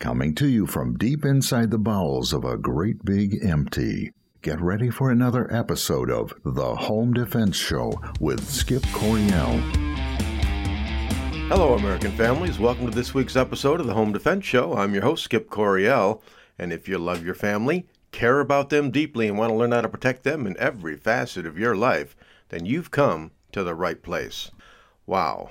[0.00, 4.10] coming to you from deep inside the bowels of a great big empty.
[4.40, 9.58] Get ready for another episode of The Home Defense Show with Skip Coryell.
[11.48, 12.58] Hello, American families.
[12.58, 14.74] Welcome to this week's episode of the Home Defense Show.
[14.74, 16.22] I'm your host, Skip Coryell.
[16.58, 19.82] And if you love your family, care about them deeply, and want to learn how
[19.82, 22.16] to protect them in every facet of your life,
[22.48, 24.50] then you've come to the right place.
[25.06, 25.50] Wow.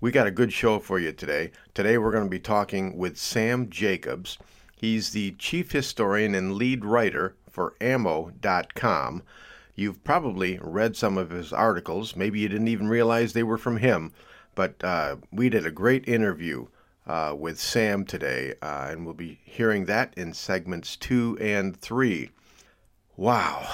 [0.00, 1.50] We got a good show for you today.
[1.74, 4.38] Today we're going to be talking with Sam Jacobs.
[4.76, 9.24] He's the chief historian and lead writer for ammo.com.
[9.74, 12.14] You've probably read some of his articles.
[12.14, 14.12] Maybe you didn't even realize they were from him.
[14.54, 16.68] But uh, we did a great interview
[17.04, 22.30] uh, with Sam today, uh, and we'll be hearing that in segments two and three.
[23.16, 23.68] Wow.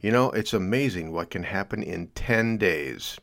[0.00, 3.20] You know, it's amazing what can happen in 10 days.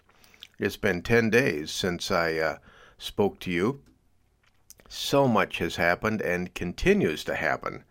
[0.59, 2.57] It's been 10 days since I uh,
[2.97, 3.81] spoke to you.
[4.89, 7.85] So much has happened and continues to happen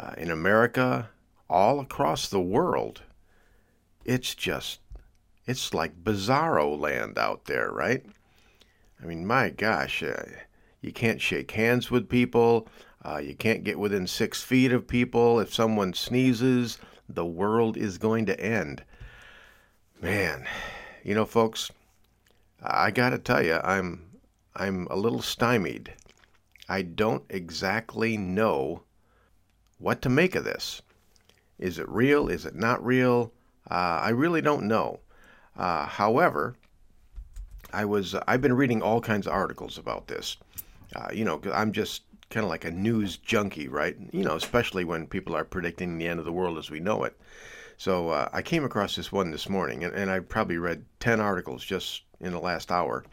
[0.00, 1.10] uh, in America,
[1.48, 3.02] all across the world.
[4.04, 4.80] It's just,
[5.46, 8.04] it's like bizarro land out there, right?
[9.00, 10.24] I mean, my gosh, uh,
[10.80, 12.66] you can't shake hands with people.
[13.04, 15.38] Uh, you can't get within six feet of people.
[15.38, 18.82] If someone sneezes, the world is going to end.
[20.00, 20.48] Man,
[21.04, 21.70] you know, folks,
[22.62, 24.04] I got to tell you, I'm
[24.54, 25.92] I'm a little stymied.
[26.68, 28.82] I don't exactly know
[29.78, 30.82] what to make of this.
[31.58, 32.28] Is it real?
[32.28, 33.32] Is it not real?
[33.70, 35.00] Uh, I really don't know.
[35.56, 36.56] Uh, however,
[37.72, 40.36] I was I've been reading all kinds of articles about this.
[40.96, 43.96] Uh, you know, I'm just kind of like a news junkie, right?
[44.12, 47.04] You know, especially when people are predicting the end of the world as we know
[47.04, 47.18] it.
[47.76, 51.20] So uh, I came across this one this morning, and, and I probably read 10
[51.20, 53.04] articles just in the last hour.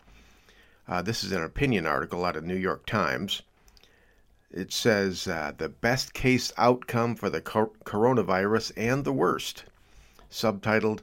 [0.88, 3.42] Uh, this is an opinion article out of New York Times.
[4.52, 9.66] It says uh, the best case outcome for the cor- coronavirus and the worst.
[10.32, 11.02] Subtitled,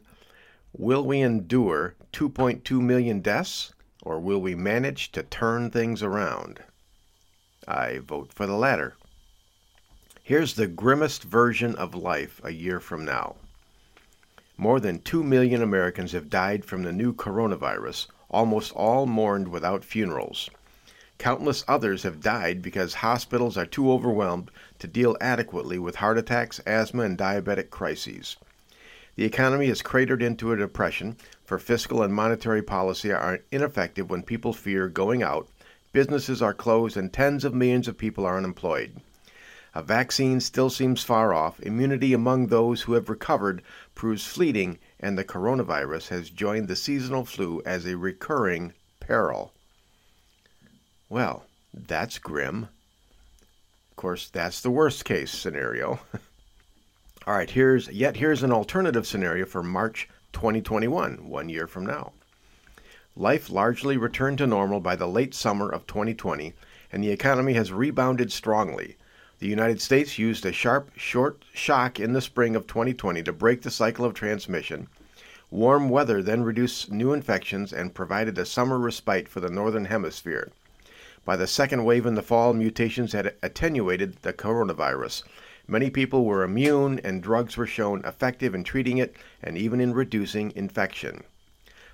[0.76, 6.60] Will we endure 2.2 million deaths or will we manage to turn things around?
[7.68, 8.94] I vote for the latter.
[10.22, 13.36] Here's the grimmest version of life a year from now.
[14.58, 19.84] More than 2 million Americans have died from the new coronavirus, almost all mourned without
[19.84, 20.50] funerals.
[21.18, 26.60] Countless others have died because hospitals are too overwhelmed to deal adequately with heart attacks,
[26.66, 28.36] asthma, and diabetic crises.
[29.14, 34.22] The economy has cratered into a depression, for fiscal and monetary policy are ineffective when
[34.22, 35.48] people fear going out,
[35.92, 39.00] businesses are closed, and tens of millions of people are unemployed.
[39.74, 41.58] A vaccine still seems far off.
[41.60, 43.62] Immunity among those who have recovered
[43.94, 49.54] proves fleeting, and the coronavirus has joined the seasonal flu as a recurring peril.
[51.08, 52.68] Well, that's grim.
[53.90, 56.00] Of course, that's the worst case scenario.
[57.26, 62.12] All right, here's yet here's an alternative scenario for March 2021, one year from now.
[63.14, 66.52] Life largely returned to normal by the late summer of 2020,
[66.90, 68.96] and the economy has rebounded strongly.
[69.42, 73.62] The United States used a sharp, short shock in the spring of 2020 to break
[73.62, 74.86] the cycle of transmission.
[75.50, 80.52] Warm weather then reduced new infections and provided a summer respite for the Northern Hemisphere.
[81.24, 85.24] By the second wave in the fall, mutations had attenuated the coronavirus.
[85.66, 89.92] Many people were immune, and drugs were shown effective in treating it and even in
[89.92, 91.24] reducing infection.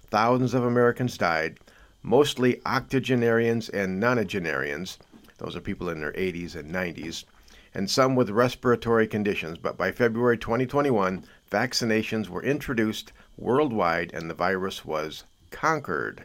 [0.08, 1.60] Thousands of Americans died,
[2.03, 4.98] mostly octogenarians and nonagenarians.
[5.38, 7.25] Those are people in their 80s and 90s
[7.78, 9.56] and some with respiratory conditions.
[9.56, 15.22] But by February 2021, vaccinations were introduced worldwide and the virus was
[15.53, 16.25] conquered.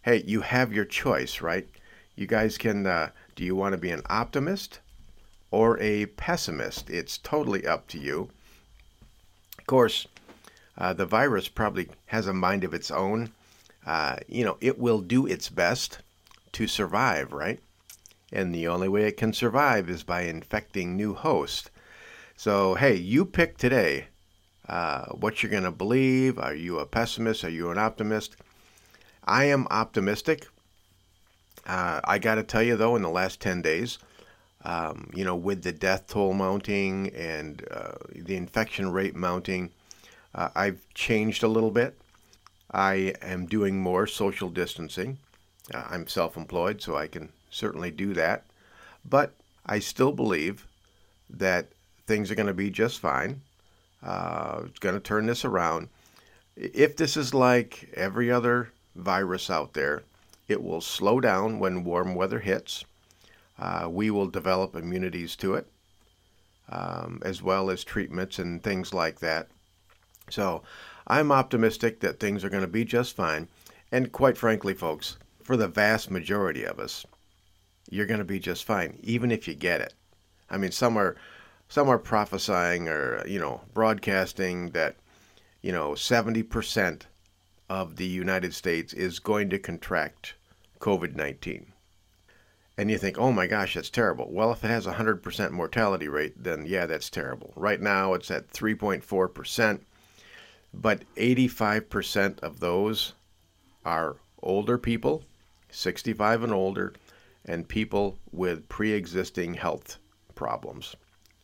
[0.00, 1.68] Hey, you have your choice, right?
[2.16, 4.80] You guys can, uh, do you want to be an optimist
[5.50, 6.88] or a pessimist?
[6.88, 8.30] It's totally up to you.
[9.58, 10.08] Of course,
[10.78, 13.32] uh, the virus probably has a mind of its own.
[13.84, 15.98] Uh, you know, it will do its best
[16.52, 17.60] to survive, right?
[18.32, 21.70] And the only way it can survive is by infecting new hosts.
[22.36, 24.08] So, hey, you pick today
[24.68, 26.38] uh, what you're going to believe.
[26.38, 27.44] Are you a pessimist?
[27.44, 28.36] Are you an optimist?
[29.24, 30.46] I am optimistic.
[31.66, 33.98] Uh, I got to tell you, though, in the last 10 days,
[34.64, 39.70] um, you know, with the death toll mounting and uh, the infection rate mounting,
[40.34, 41.98] uh, I've changed a little bit.
[42.70, 45.18] I am doing more social distancing.
[45.72, 48.44] Uh, I'm self employed, so I can certainly do that.
[49.04, 49.34] But
[49.66, 50.66] I still believe
[51.30, 51.68] that
[52.06, 53.40] things are going to be just fine.
[54.02, 55.88] Uh, it's going to turn this around.
[56.56, 60.02] If this is like every other virus out there,
[60.48, 62.84] it will slow down when warm weather hits.
[63.58, 65.66] uh, we will develop immunities to it,
[66.68, 69.48] um, as well as treatments and things like that.
[70.30, 70.62] So
[71.06, 73.48] I'm optimistic that things are going to be just fine.
[73.90, 77.06] And quite frankly, folks, for the vast majority of us,
[77.88, 79.94] you're going to be just fine, even if you get it.
[80.50, 81.16] I mean, some are,
[81.68, 84.96] some are prophesying or, you know, broadcasting that,
[85.62, 87.02] you know, 70%
[87.68, 90.34] of the United States is going to contract
[90.80, 91.72] COVID 19.
[92.78, 94.30] And you think, oh my gosh, that's terrible.
[94.30, 97.52] Well, if it has a 100% mortality rate, then yeah, that's terrible.
[97.56, 99.80] Right now, it's at 3.4%,
[100.72, 103.14] but 85% of those
[103.84, 105.24] are older people,
[105.70, 106.92] 65 and older,
[107.48, 109.98] and people with pre existing health
[110.34, 110.94] problems.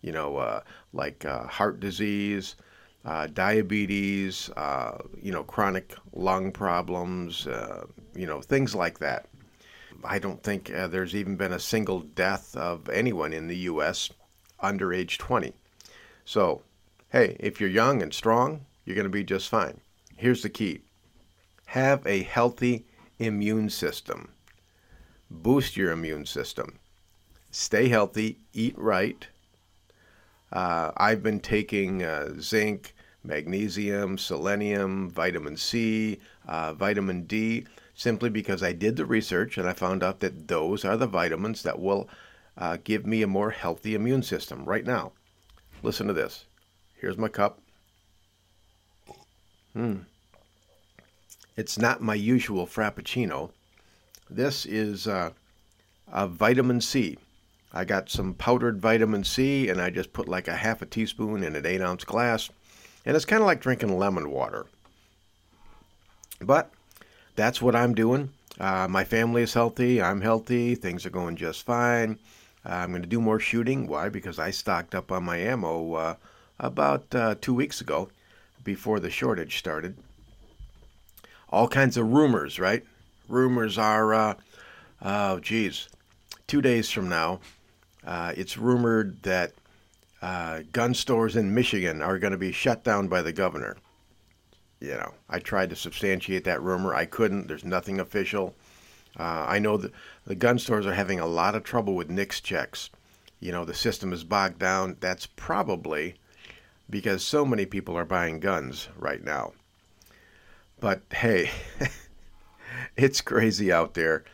[0.02, 0.60] You know, uh,
[0.92, 2.56] like uh, heart disease,
[3.04, 9.26] uh, diabetes, uh, you know, chronic lung problems, uh, you know, things like that.
[10.04, 14.10] I don't think uh, there's even been a single death of anyone in the U.S.
[14.60, 15.54] under age 20.
[16.26, 16.62] So,
[17.10, 19.80] hey, if you're young and strong, you're going to be just fine.
[20.16, 20.80] Here's the key
[21.66, 22.84] have a healthy
[23.18, 24.28] immune system,
[25.42, 26.78] boost your immune system,
[27.50, 29.26] stay healthy, eat right.
[30.52, 32.94] Uh, I've been taking uh, zinc,
[33.24, 39.72] magnesium, selenium, vitamin C, uh, vitamin D simply because I did the research and I
[39.72, 42.08] found out that those are the vitamins that will
[42.58, 45.12] uh, give me a more healthy immune system right now.
[45.82, 46.46] Listen to this.
[46.96, 47.60] Here's my cup.
[49.72, 49.98] Hmm.
[51.56, 53.50] It's not my usual Frappuccino.
[54.34, 55.30] This is uh,
[56.12, 57.18] a vitamin C.
[57.72, 61.44] I got some powdered vitamin C and I just put like a half a teaspoon
[61.44, 62.50] in an eight ounce glass.
[63.06, 64.66] And it's kind of like drinking lemon water.
[66.40, 66.72] But
[67.36, 68.30] that's what I'm doing.
[68.58, 70.02] Uh, my family is healthy.
[70.02, 70.74] I'm healthy.
[70.74, 72.18] Things are going just fine.
[72.66, 73.86] Uh, I'm going to do more shooting.
[73.86, 74.08] Why?
[74.08, 76.14] Because I stocked up on my ammo uh,
[76.58, 78.08] about uh, two weeks ago
[78.64, 79.96] before the shortage started.
[81.50, 82.84] All kinds of rumors, right?
[83.28, 84.34] Rumors are, uh,
[85.02, 85.88] oh, geez,
[86.46, 87.40] two days from now,
[88.06, 89.52] uh, it's rumored that
[90.72, 93.76] gun stores in Michigan are going to be shut down by the governor
[94.84, 96.94] you know, I tried to substantiate that rumor.
[96.94, 97.48] I couldn't.
[97.48, 98.54] There's nothing official.
[99.18, 99.92] Uh, I know that
[100.26, 102.90] the gun stores are having a lot of trouble with NICS checks.
[103.40, 104.96] You know, the system is bogged down.
[105.00, 106.16] That's probably
[106.90, 109.52] because so many people are buying guns right now.
[110.80, 111.50] But hey,
[112.96, 114.24] it's crazy out there.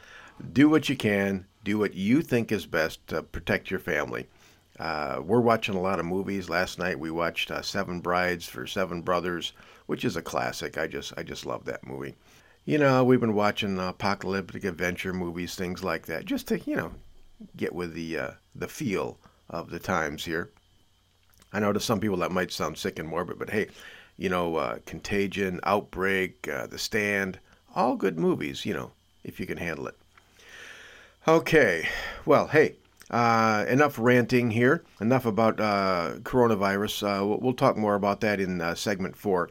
[0.53, 4.27] Do what you can, do what you think is best to protect your family.
[4.79, 6.49] Uh, we're watching a lot of movies.
[6.49, 9.53] Last night we watched uh, Seven Brides for Seven Brothers
[9.91, 10.79] which is a classic.
[10.79, 12.15] I just I just love that movie.
[12.65, 16.93] You know, we've been watching apocalyptic adventure movies, things like that, just to you know
[17.57, 19.19] get with the uh, the feel
[19.49, 20.53] of the times here.
[21.53, 23.67] I know to some people that might sound sick and morbid, but hey,
[24.17, 27.41] you know, uh, Contagion, Outbreak, uh, The Stand,
[27.75, 28.65] all good movies.
[28.65, 28.93] You know,
[29.25, 29.97] if you can handle it.
[31.29, 31.87] Okay,
[32.25, 32.77] well, hey,
[33.11, 34.83] uh, enough ranting here.
[35.01, 37.03] Enough about uh, coronavirus.
[37.03, 39.51] Uh, we'll talk more about that in uh, segment four.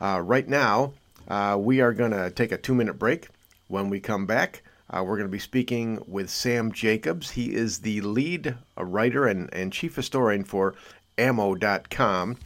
[0.00, 0.92] Uh, right now,
[1.28, 3.28] uh, we are going to take a two minute break.
[3.68, 4.62] When we come back,
[4.92, 7.30] we're going to be speaking with Sam Jacobs.
[7.30, 10.74] He is the lead writer and, and chief historian for
[11.18, 12.38] ammo.com.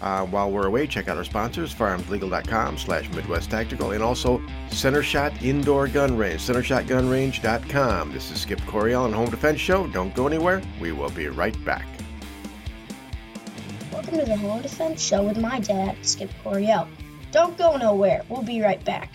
[0.00, 5.02] Uh, while we're away, check out our sponsors, firearmslegal.com slash Midwest Tactical, and also Center
[5.02, 8.12] Shot Indoor Gun Range, centershotgunrange.com.
[8.12, 9.86] This is Skip Coryell on Home Defense Show.
[9.88, 10.60] Don't go anywhere.
[10.80, 11.86] We will be right back.
[13.90, 16.86] Welcome to the Home Defense Show with my dad, Skip Coryell.
[17.32, 18.22] Don't go nowhere.
[18.28, 19.10] We'll be right back.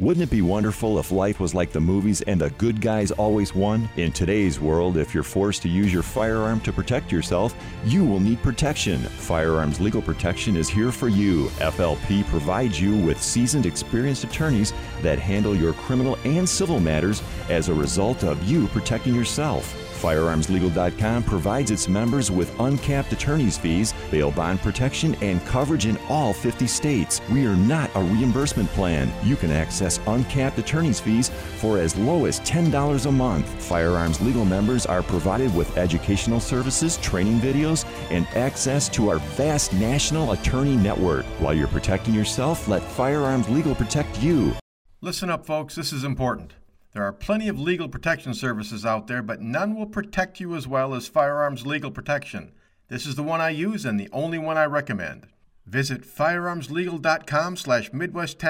[0.00, 3.52] Wouldn't it be wonderful if life was like the movies and the good guys always
[3.52, 3.88] won?
[3.96, 7.52] In today's world, if you're forced to use your firearm to protect yourself,
[7.84, 9.00] you will need protection.
[9.00, 11.46] Firearms Legal Protection is here for you.
[11.58, 17.68] FLP provides you with seasoned, experienced attorneys that handle your criminal and civil matters as
[17.68, 19.87] a result of you protecting yourself.
[19.98, 26.32] FirearmsLegal.com provides its members with uncapped attorney's fees, bail bond protection, and coverage in all
[26.32, 27.20] 50 states.
[27.30, 29.12] We are not a reimbursement plan.
[29.22, 33.46] You can access uncapped attorney's fees for as low as $10 a month.
[33.62, 39.72] Firearms Legal members are provided with educational services, training videos, and access to our vast
[39.72, 41.24] national attorney network.
[41.40, 44.52] While you're protecting yourself, let Firearms Legal protect you.
[45.00, 46.54] Listen up, folks, this is important.
[46.98, 50.66] There are plenty of legal protection services out there, but none will protect you as
[50.66, 52.50] well as Firearms Legal Protection.
[52.88, 55.28] This is the one I use and the only one I recommend.
[55.64, 58.42] Visit firearmslegal.com slash Midwest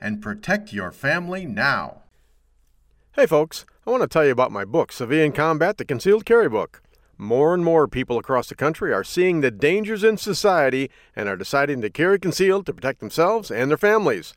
[0.00, 2.02] and protect your family now.
[3.16, 6.48] Hey folks, I want to tell you about my book, Civilian Combat The Concealed Carry
[6.48, 6.82] Book.
[7.18, 11.36] More and more people across the country are seeing the dangers in society and are
[11.36, 14.34] deciding to carry concealed to protect themselves and their families.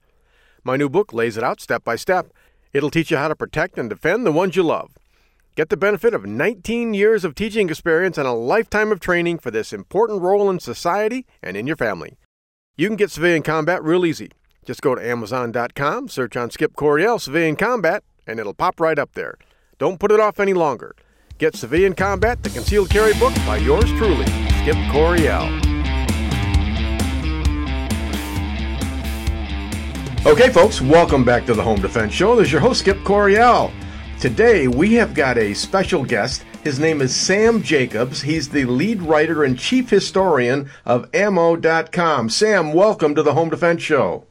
[0.63, 2.33] My new book lays it out step by step.
[2.73, 4.97] It'll teach you how to protect and defend the ones you love.
[5.55, 9.51] Get the benefit of 19 years of teaching experience and a lifetime of training for
[9.51, 12.17] this important role in society and in your family.
[12.75, 14.31] You can get Civilian Combat real easy.
[14.65, 19.13] Just go to Amazon.com, search on Skip Coryell Civilian Combat, and it'll pop right up
[19.13, 19.35] there.
[19.77, 20.95] Don't put it off any longer.
[21.37, 24.25] Get Civilian Combat, the Concealed Carry Book by yours truly,
[24.61, 25.62] Skip Coryell.
[30.25, 32.37] Okay, folks, welcome back to the Home Defense Show.
[32.37, 33.73] This is your host, Skip Coryell.
[34.21, 36.43] Today, we have got a special guest.
[36.63, 38.21] His name is Sam Jacobs.
[38.21, 42.29] He's the lead writer and chief historian of Ammo.com.
[42.29, 44.23] Sam, welcome to the Home Defense Show.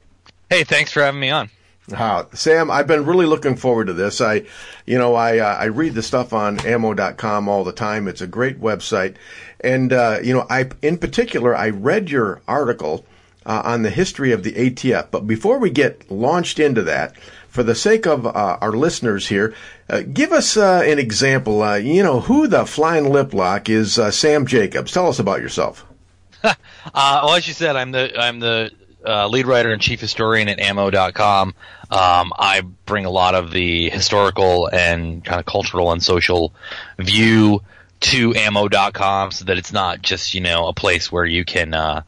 [0.49, 1.51] Hey, thanks for having me on.
[1.95, 4.23] Uh, Sam, I've been really looking forward to this.
[4.23, 4.45] I,
[4.87, 8.09] you know, I uh, I read the stuff on ammo.com all the time.
[8.09, 9.17] It's a great website,
[9.61, 13.05] and uh, you know, I in particular I read your article
[13.47, 15.09] uh, on the history of the ATF.
[15.11, 17.17] But before we get launched into that,
[17.49, 19.55] for the sake of uh, our listeners here,
[19.91, 21.79] uh, give us an example.
[21.79, 24.01] you know, who the flying liplock is?
[24.17, 24.93] Sam Jacobs.
[24.93, 25.85] Tell us about yourself.
[26.43, 28.71] well, as you said, I'm the I'm the
[29.07, 31.55] uh, lead writer and chief historian at ammo.com.
[31.91, 36.55] Um, I bring a lot of the historical and kind of cultural and social
[36.99, 37.63] view
[38.01, 42.03] to ammo.com so that it's not just, you know, a place where you can uh,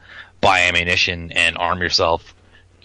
[0.44, 2.34] buy ammunition and arm yourself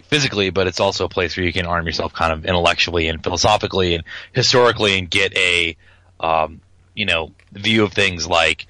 [0.04, 3.24] physically, but it's also a place where you can arm yourself kind of intellectually and
[3.24, 5.78] philosophically and historically and get a,
[6.20, 6.62] um,
[6.96, 8.66] you know, view of things like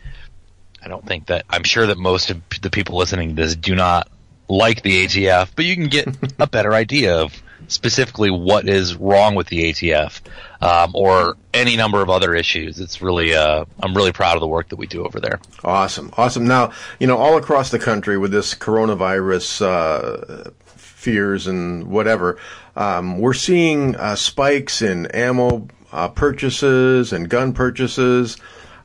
[0.83, 3.75] I don't think that I'm sure that most of the people listening to this do
[3.75, 4.09] not
[4.47, 6.07] like the ATF, but you can get
[6.39, 10.21] a better idea of specifically what is wrong with the ATF
[10.61, 12.79] um, or any number of other issues.
[12.79, 15.39] It's really, uh, I'm really proud of the work that we do over there.
[15.63, 16.47] Awesome, awesome.
[16.47, 22.37] Now, you know, all across the country with this coronavirus uh, fears and whatever,
[22.75, 28.37] um, we're seeing uh, spikes in ammo uh, purchases and gun purchases.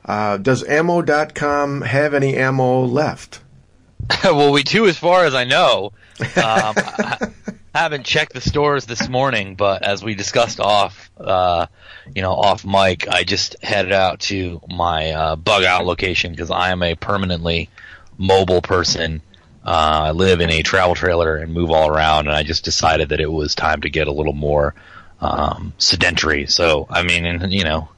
[0.05, 3.41] Uh, does ammo.com have any ammo left?
[4.23, 5.91] well, we do, as far as I know.
[6.37, 7.27] Um, I
[7.75, 11.67] haven't checked the stores this morning, but as we discussed off, uh,
[12.15, 16.51] you know, off mic, I just headed out to my uh, bug out location because
[16.51, 17.69] I am a permanently
[18.17, 19.21] mobile person.
[19.65, 23.09] Uh, I live in a travel trailer and move all around, and I just decided
[23.09, 24.73] that it was time to get a little more
[25.19, 26.45] um, sedentary.
[26.47, 27.89] So, I mean, and, you know,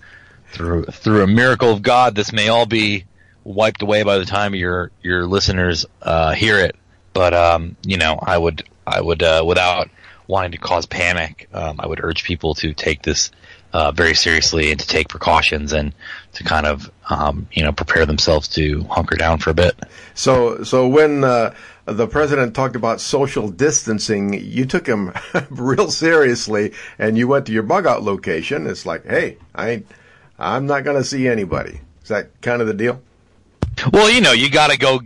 [0.54, 3.06] through through a miracle of God, this may all be
[3.44, 6.76] wiped away by the time your your listeners uh, hear it.
[7.14, 9.90] But um, you know, I would I would uh, without
[10.28, 13.32] wanting to cause panic, um, I would urge people to take this
[13.74, 15.94] uh, very seriously and to take precautions and
[16.34, 19.78] to kind of um, you know prepare themselves to hunker down for a bit.
[20.14, 21.54] So so when uh,
[21.86, 25.14] the president talked about social distancing, you took him
[25.50, 28.68] real seriously, and you went to your bug out location.
[28.68, 29.84] It's like, hey, I
[30.40, 31.82] I'm not going to see anybody.
[32.04, 33.02] Is that kind of the deal?
[33.92, 35.02] Well, you know, you got to go,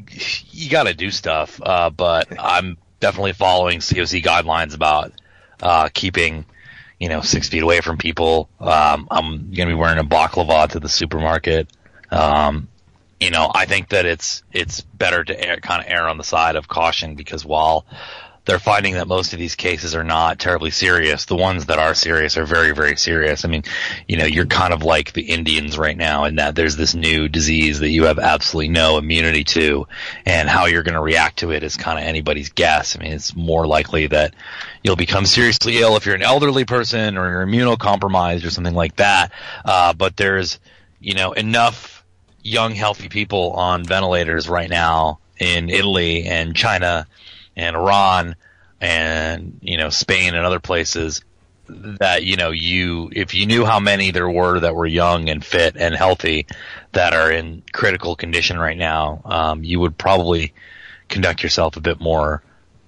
[0.51, 1.59] you got to do stuff.
[1.61, 5.12] Uh, but I'm definitely following CDC guidelines about
[5.62, 6.46] uh, keeping,
[7.00, 8.48] you know, six feet away from people.
[8.60, 11.67] Um, I'm going to be wearing a baklava to the supermarket.
[12.10, 12.70] Um,
[13.20, 16.55] you know, I think that it's it's better to kind of err on the side
[16.55, 17.86] of caution because while
[18.45, 21.25] they're finding that most of these cases are not terribly serious.
[21.25, 23.45] The ones that are serious are very, very serious.
[23.45, 23.63] I mean,
[24.07, 27.27] you know, you're kind of like the Indians right now in that there's this new
[27.27, 29.88] disease that you have absolutely no immunity to,
[30.25, 32.98] and how you're going to react to it is kind of anybody's guess.
[32.98, 34.33] I mean, it's more likely that
[34.83, 38.95] you'll become seriously ill if you're an elderly person or you're immunocompromised or something like
[38.95, 39.31] that.
[39.63, 40.60] Uh, but there's,
[41.00, 42.03] you know, enough
[42.41, 47.05] young, healthy people on ventilators right now in Italy and China
[47.55, 48.36] and Iran
[48.79, 51.22] and you know Spain and other places
[51.67, 55.43] that you know you if you knew how many there were that were young and
[55.43, 56.48] fit and healthy
[56.91, 60.53] that are in critical condition right now, um, you would probably
[61.08, 62.41] conduct yourself a bit more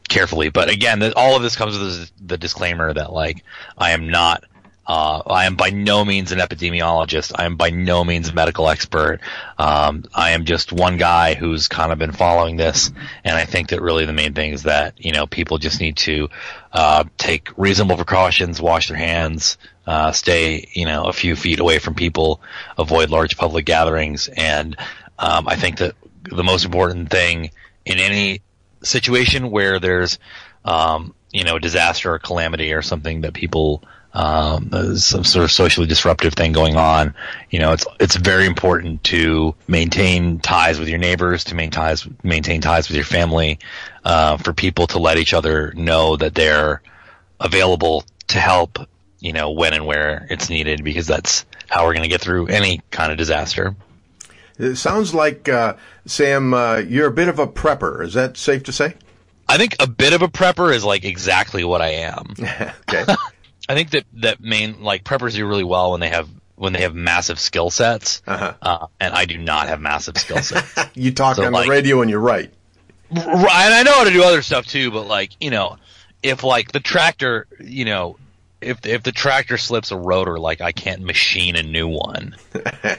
[0.10, 0.50] carefully.
[0.50, 3.43] But again, all of this comes with the disclaimer that like
[3.77, 4.43] I am not
[4.85, 7.31] uh, I am by no means an epidemiologist.
[7.35, 9.19] I am by no means a medical expert.
[9.57, 12.91] Um, I am just one guy who's kind of been following this,
[13.23, 15.97] and I think that really the main thing is that you know people just need
[15.97, 16.29] to
[16.73, 21.79] uh, take reasonable precautions, wash their hands, uh, stay you know a few feet away
[21.79, 22.41] from people,
[22.77, 24.75] avoid large public gatherings, and
[25.17, 27.51] um, I think that the most important thing
[27.85, 28.41] in any
[28.81, 30.19] situation where there's
[30.65, 33.81] um, you know disaster or calamity or something that people
[34.13, 37.15] um, some sort of socially disruptive thing going on,
[37.50, 42.08] you know, it's it's very important to maintain ties with your neighbors, to maintain ties
[42.22, 43.60] maintain ties with your family,
[44.03, 46.82] uh, for people to let each other know that they're
[47.39, 48.79] available to help,
[49.20, 52.48] you know, when and where it's needed, because that's how we're going to get through
[52.48, 53.75] any kind of disaster.
[54.60, 58.03] It sounds like uh, Sam, uh, you're a bit of a prepper.
[58.03, 58.93] Is that safe to say?
[59.48, 62.34] I think a bit of a prepper is like exactly what I am.
[62.39, 63.05] okay.
[63.70, 66.82] I think that that main like preppers do really well when they have when they
[66.82, 68.53] have massive skill sets, Uh-huh.
[68.62, 70.77] uh, and I do not have massive skill sets.
[70.96, 72.51] You talk So, on like- the radio and you're right.
[73.12, 75.77] right, and I know how to do other stuff too, but like you know,
[76.22, 78.17] if like the tractor, you know,
[78.62, 82.36] if if the tractor slips a rotor, like I can't machine a new one.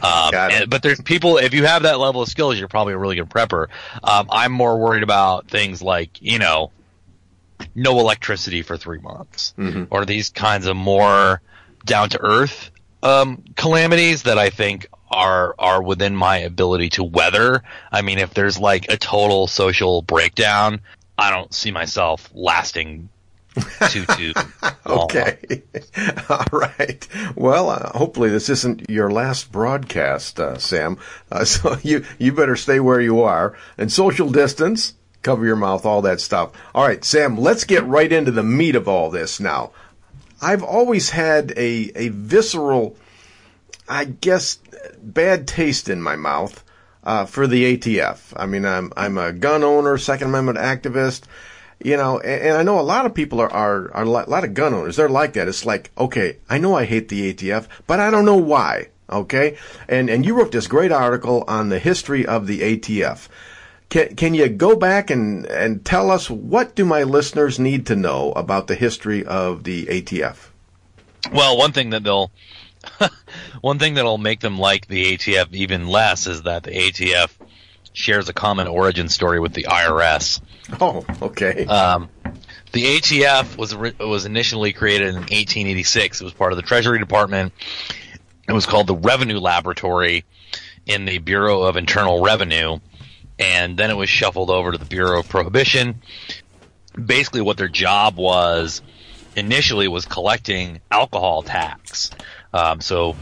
[0.03, 1.37] Um, and- but there's people.
[1.39, 3.69] If you have that level of skills, you're probably a really good prepper.
[4.03, 6.71] Um, I'm more worried about things like you know,
[7.75, 9.85] no electricity for three months, Mm-hmm.
[9.91, 11.41] or these kinds of more
[11.85, 12.71] down to earth
[13.03, 17.63] um, calamities that I think are are within my ability to weather.
[17.93, 20.81] I mean, if there's like a total social breakdown,
[21.19, 23.11] I don't see myself lasting
[23.91, 24.33] too too
[24.87, 25.05] long.
[25.05, 25.63] Okay.
[26.31, 27.07] All right.
[27.37, 30.97] Well, uh, hopefully this isn't your last broadcast, uh, Sam.
[31.31, 34.95] Uh, so you you better stay where you are and social distance,
[35.25, 36.53] cover your mouth, all that stuff.
[36.75, 37.37] All right, Sam.
[37.37, 39.73] Let's get right into the meat of all this now.
[40.41, 42.97] I've always had a a visceral,
[43.89, 44.59] I guess,
[45.03, 46.63] bad taste in my mouth
[47.03, 48.33] uh, for the ATF.
[48.37, 51.23] I mean, I'm I'm a gun owner, Second Amendment activist,
[51.83, 54.45] you know, and, and I know a lot of people are, are are a lot
[54.45, 54.97] of gun owners.
[54.97, 55.49] They're like that.
[55.49, 58.89] It's like, okay, I know I hate the ATF, but I don't know why.
[59.11, 63.29] Okay, and and you wrote this great article on the history of the ATF.
[63.89, 67.97] Can, can you go back and, and tell us what do my listeners need to
[67.97, 70.49] know about the history of the ATF?
[71.33, 72.31] Well, one thing that they'll
[73.61, 77.31] one thing that'll make them like the ATF even less is that the ATF
[77.93, 80.41] shares a common origin story with the IRS.
[80.81, 81.65] Oh, okay.
[81.67, 82.09] Um,
[82.73, 86.21] the ATF was was initially created in 1886.
[86.21, 87.53] It was part of the Treasury Department.
[88.49, 90.25] It was called the Revenue Laboratory
[90.87, 92.79] in the Bureau of Internal Revenue,
[93.39, 96.03] and then it was shuffled over to the Bureau of Prohibition.
[97.03, 98.83] Basically, what their job was
[99.37, 102.11] initially was collecting alcohol tax.
[102.53, 103.17] Um, so,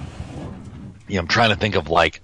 [1.09, 2.21] you know, I'm trying to think of like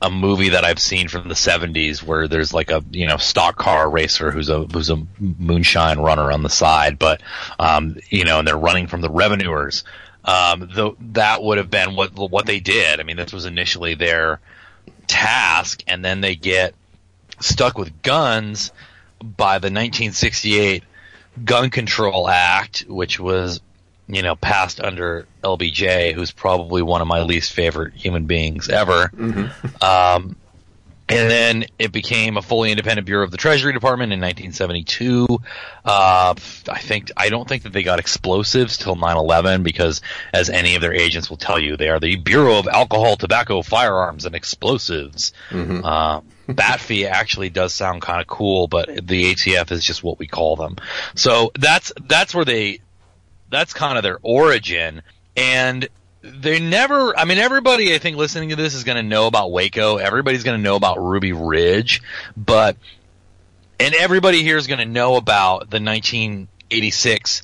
[0.00, 3.56] a movie that I've seen from the 70s where there's like a you know stock
[3.56, 7.22] car racer who's a who's a moonshine runner on the side, but
[7.58, 9.84] um, you know, and they're running from the revenuers.
[10.24, 13.00] Um, though that would have been what what they did.
[13.00, 14.40] I mean, this was initially their
[15.22, 16.74] task, and then they get
[17.40, 18.72] stuck with guns
[19.20, 20.82] by the 1968
[21.44, 23.60] Gun Control Act, which was
[24.08, 29.10] you know passed under LBJ, who's probably one of my least favorite human beings ever.
[29.80, 30.36] Um,
[31.12, 35.26] and then it became a fully independent bureau of the Treasury Department in 1972.
[35.84, 36.34] Uh,
[36.68, 40.00] I think I don't think that they got explosives till 9/11 because,
[40.32, 43.62] as any of their agents will tell you, they are the Bureau of Alcohol, Tobacco,
[43.62, 45.32] Firearms, and Explosives.
[45.84, 50.26] Uh, Batfy actually does sound kind of cool, but the ATF is just what we
[50.26, 50.76] call them.
[51.14, 52.80] So that's that's where they
[53.50, 55.02] that's kind of their origin
[55.36, 55.88] and
[56.22, 59.50] they never i mean everybody i think listening to this is going to know about
[59.50, 59.96] waco.
[59.96, 62.00] Everybody's going to know about ruby ridge.
[62.36, 62.76] But
[63.80, 67.42] and everybody here is going to know about the 1986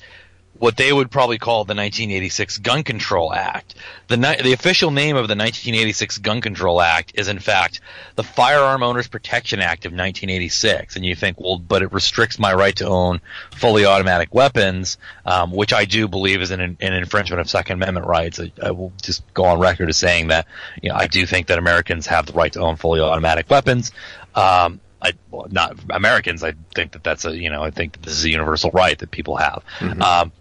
[0.59, 3.75] what they would probably call the 1986 Gun Control Act.
[4.07, 7.79] The the official name of the 1986 Gun Control Act is in fact
[8.15, 10.97] the Firearm Owners Protection Act of 1986.
[10.97, 15.51] And you think, well, but it restricts my right to own fully automatic weapons, um,
[15.51, 18.39] which I do believe is an, an infringement of Second Amendment rights.
[18.39, 20.45] I, I will just go on record as saying that
[20.81, 23.93] you know I do think that Americans have the right to own fully automatic weapons.
[24.35, 26.43] Um, I, well, not Americans.
[26.43, 28.97] I think that that's a, you know, I think that this is a universal right
[28.99, 29.63] that people have.
[30.01, 30.33] Um,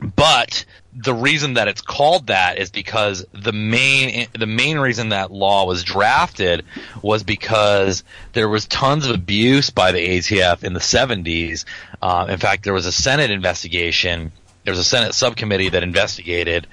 [0.00, 5.30] but the reason that it's called that is because the main the main reason that
[5.30, 6.64] law was drafted
[7.02, 11.64] was because there was tons of abuse by the ATF in the 70s.
[12.00, 14.32] Uh, in fact, there was a Senate investigation.
[14.64, 16.66] There was a Senate subcommittee that investigated,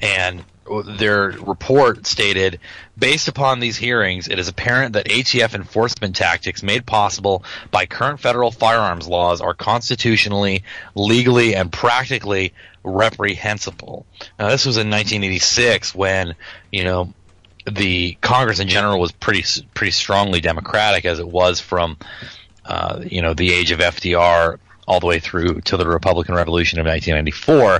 [0.00, 0.42] and
[0.84, 2.60] their report stated,
[2.98, 8.20] based upon these hearings, it is apparent that ATF enforcement tactics made possible by current
[8.20, 12.52] federal firearms laws are constitutionally, legally, and practically
[12.82, 14.06] reprehensible.
[14.38, 16.34] Now, this was in 1986 when,
[16.70, 17.12] you know,
[17.70, 21.96] the Congress in general was pretty pretty strongly Democratic as it was from,
[22.64, 26.78] uh, you know, the age of FDR all the way through to the Republican Revolution
[26.78, 27.74] of 1994.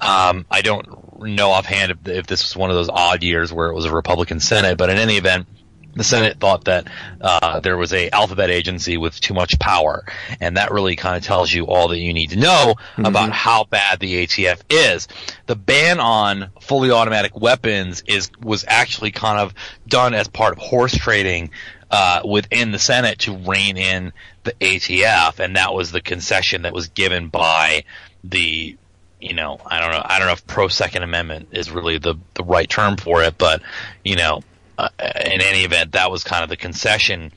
[0.00, 3.68] Um, I don't know offhand if, if this was one of those odd years where
[3.68, 5.46] it was a Republican Senate, but in any event,
[5.94, 6.86] the Senate thought that
[7.20, 10.04] uh, there was a alphabet agency with too much power,
[10.40, 13.04] and that really kind of tells you all that you need to know mm-hmm.
[13.04, 15.08] about how bad the ATF is.
[15.46, 19.54] The ban on fully automatic weapons is was actually kind of
[19.88, 21.50] done as part of horse trading
[21.90, 24.12] uh, within the Senate to rein in
[24.44, 27.84] the ATF, and that was the concession that was given by
[28.24, 28.76] the
[29.20, 32.14] you know, I don't know, I don't know if pro Second Amendment is really the
[32.34, 33.62] the right term for it, but
[34.04, 34.42] you know,
[34.78, 37.32] uh, in any event, that was kind of the concession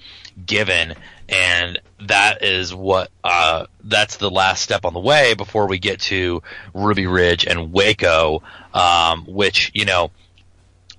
[0.46, 0.96] given,
[1.28, 6.00] and that is what uh, that's the last step on the way before we get
[6.02, 6.42] to
[6.74, 8.42] Ruby Ridge and Waco,
[8.74, 10.12] um, which you know.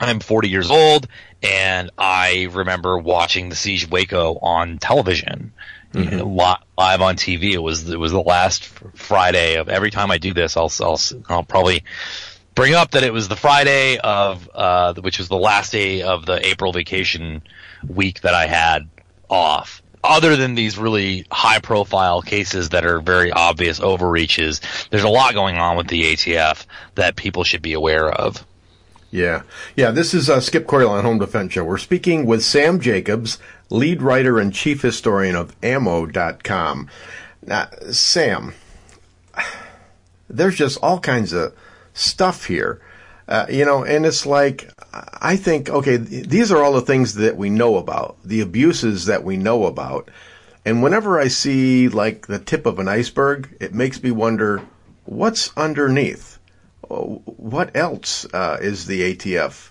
[0.00, 1.06] I'm 40 years old,
[1.44, 5.52] and I remember watching the siege of Waco on television,
[5.92, 6.16] mm-hmm.
[6.16, 7.52] know, live on TV.
[7.52, 10.56] It was it was the last Friday of every time I do this.
[10.56, 11.84] I'll I'll, I'll probably
[12.54, 16.24] bring up that it was the Friday of, uh, which was the last day of
[16.24, 17.42] the April vacation
[17.86, 18.88] week that I had
[19.28, 19.82] off.
[20.02, 25.32] Other than these really high profile cases that are very obvious overreaches, there's a lot
[25.32, 28.46] going on with the ATF that people should be aware of.
[29.14, 29.42] Yeah.
[29.76, 31.62] Yeah, this is uh, Skip on Home Defense Show.
[31.62, 33.38] We're speaking with Sam Jacobs,
[33.70, 36.90] lead writer and chief historian of ammo.com.
[37.46, 38.54] Now, Sam,
[40.28, 41.54] there's just all kinds of
[41.92, 42.80] stuff here.
[43.28, 47.36] Uh, you know, and it's like, I think, okay, these are all the things that
[47.36, 50.10] we know about, the abuses that we know about.
[50.64, 54.60] And whenever I see like the tip of an iceberg, it makes me wonder
[55.04, 56.33] what's underneath.
[56.88, 59.70] What else uh, is the ATF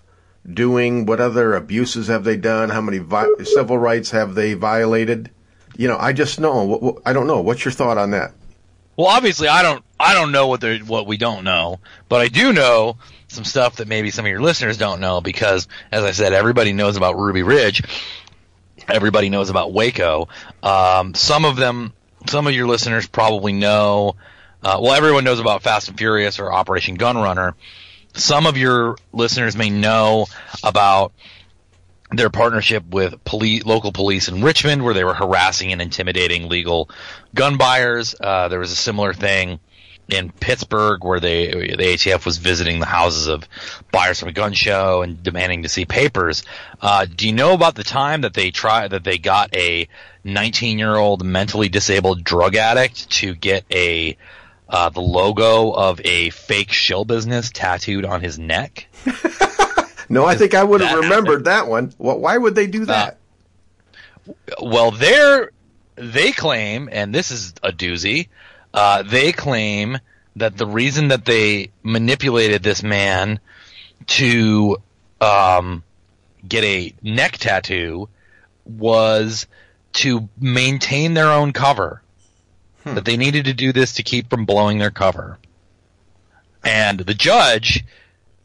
[0.51, 1.05] doing?
[1.05, 2.69] What other abuses have they done?
[2.69, 5.31] How many vi- civil rights have they violated?
[5.75, 7.01] You know, I just know.
[7.05, 7.41] I don't know.
[7.41, 8.33] What's your thought on that?
[8.95, 9.83] Well, obviously, I don't.
[9.99, 12.97] I don't know what they what we don't know, but I do know
[13.27, 16.73] some stuff that maybe some of your listeners don't know because, as I said, everybody
[16.73, 17.83] knows about Ruby Ridge.
[18.87, 20.27] Everybody knows about Waco.
[20.61, 21.93] Um, some of them,
[22.27, 24.15] some of your listeners probably know.
[24.63, 27.53] Uh, well, everyone knows about Fast and Furious or Operation Gunrunner.
[28.13, 30.27] Some of your listeners may know
[30.63, 31.11] about
[32.11, 36.89] their partnership with police, local police in Richmond, where they were harassing and intimidating legal
[37.35, 38.15] gun buyers.
[38.17, 39.59] Uh, there was a similar thing
[40.07, 43.43] in Pittsburgh where they the ATF was visiting the houses of
[43.91, 46.43] buyers from a gun show and demanding to see papers.
[46.81, 49.89] Uh, do you know about the time that they tried that they got a
[50.23, 54.15] 19 year old mentally disabled drug addict to get a
[54.73, 58.87] uh, the logo of a fake shill business tattooed on his neck?
[60.09, 61.93] no, I think I would have remembered that one.
[61.97, 63.17] Well, why would they do uh, that?
[64.61, 65.51] well, they're
[65.95, 68.27] they claim, and this is a doozy
[68.73, 69.99] uh, they claim
[70.35, 73.39] that the reason that they manipulated this man
[74.07, 74.77] to
[75.21, 75.83] um,
[76.47, 78.09] get a neck tattoo
[78.65, 79.45] was
[79.93, 82.01] to maintain their own cover.
[82.83, 82.95] Hmm.
[82.95, 85.37] That they needed to do this to keep from blowing their cover.
[86.63, 87.85] And the judge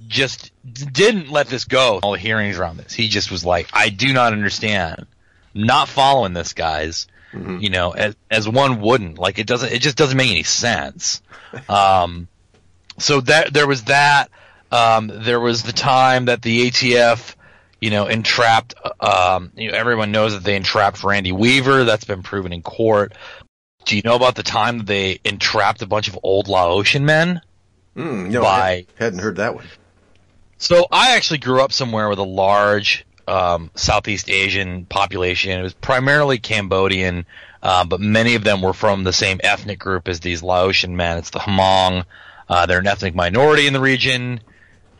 [0.06, 2.00] just didn't let this go.
[2.02, 5.06] All the hearings around this, he just was like, "I do not understand.
[5.54, 7.58] not following this, guys." Mm-hmm.
[7.58, 11.22] You know, as as one wouldn't like it doesn't it just doesn't make any sense.
[11.66, 12.28] Um,
[12.98, 14.30] so that there was that.
[14.70, 17.34] Um, there was the time that the ATF,
[17.80, 18.74] you know, entrapped.
[19.00, 21.84] Um, you know, everyone knows that they entrapped Randy Weaver.
[21.84, 23.14] That's been proven in court.
[23.88, 27.40] Do you know about the time that they entrapped a bunch of old Laotian men?
[27.96, 29.64] Mm, no, by, I hadn't heard that one.
[30.58, 35.58] So I actually grew up somewhere with a large um, Southeast Asian population.
[35.58, 37.24] It was primarily Cambodian,
[37.62, 41.16] uh, but many of them were from the same ethnic group as these Laotian men.
[41.16, 42.04] It's the Hmong.
[42.46, 44.40] Uh, they're an ethnic minority in the region,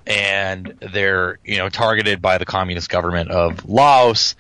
[0.07, 4.35] and they're you know targeted by the communist government of Laos,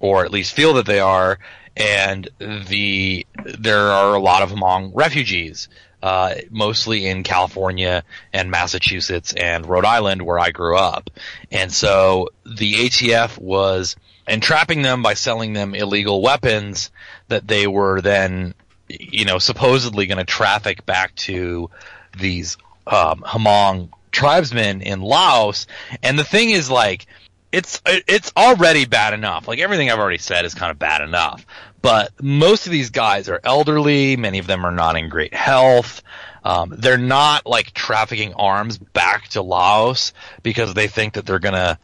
[0.00, 1.38] or at least feel that they are.
[1.76, 5.68] And the there are a lot of Hmong refugees
[6.02, 11.10] uh, mostly in California and Massachusetts and Rhode Island, where I grew up.
[11.50, 16.90] And so the ATF was entrapping them by selling them illegal weapons
[17.28, 18.54] that they were then,
[18.88, 21.70] you know, supposedly going to traffic back to
[22.18, 22.56] these
[22.86, 25.66] um, Hmong tribesmen in Laos.
[26.02, 27.06] And the thing is, like,
[27.52, 29.46] it's it's already bad enough.
[29.46, 31.46] Like everything I've already said is kind of bad enough.
[31.80, 34.16] But most of these guys are elderly.
[34.16, 36.02] Many of them are not in great health.
[36.44, 40.12] Um, they're not like trafficking arms back to Laos
[40.42, 41.78] because they think that they're gonna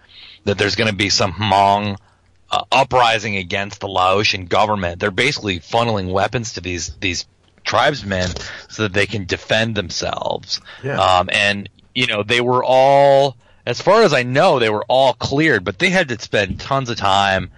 [0.44, 1.96] that there's gonna be some Hmong
[2.50, 5.00] uh, uprising against the Laotian government.
[5.00, 7.26] They're basically funneling weapons to these these
[7.64, 8.30] tribesmen
[8.68, 10.60] so that they can defend themselves.
[10.82, 10.98] Yeah.
[10.98, 13.36] Um, and you know they were all,
[13.68, 16.88] as far as I know, they were all cleared, but they had to spend tons
[16.88, 17.50] of time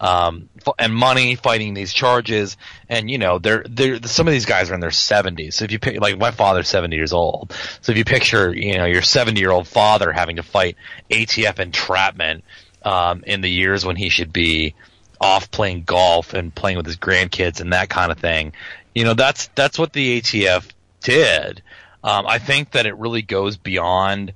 [0.00, 2.56] um, and money fighting these charges.
[2.88, 5.52] And you know, they're they're some of these guys are in their 70s.
[5.52, 8.78] So if you pick, like my father's 70 years old, so if you picture, you
[8.78, 10.76] know, your 70 year old father having to fight
[11.10, 12.44] ATF entrapment
[12.82, 14.74] um, in the years when he should be
[15.20, 18.54] off playing golf and playing with his grandkids and that kind of thing.
[18.94, 20.66] You know, that's that's what the ATF
[21.02, 21.60] did.
[22.02, 24.32] Um, I think that it really goes beyond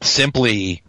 [0.00, 0.82] simply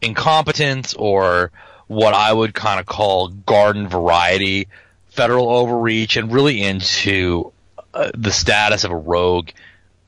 [0.00, 1.50] incompetence or
[1.86, 4.68] what I would kind of call garden variety
[5.08, 7.52] federal overreach and really into
[7.92, 9.50] uh, the status of a rogue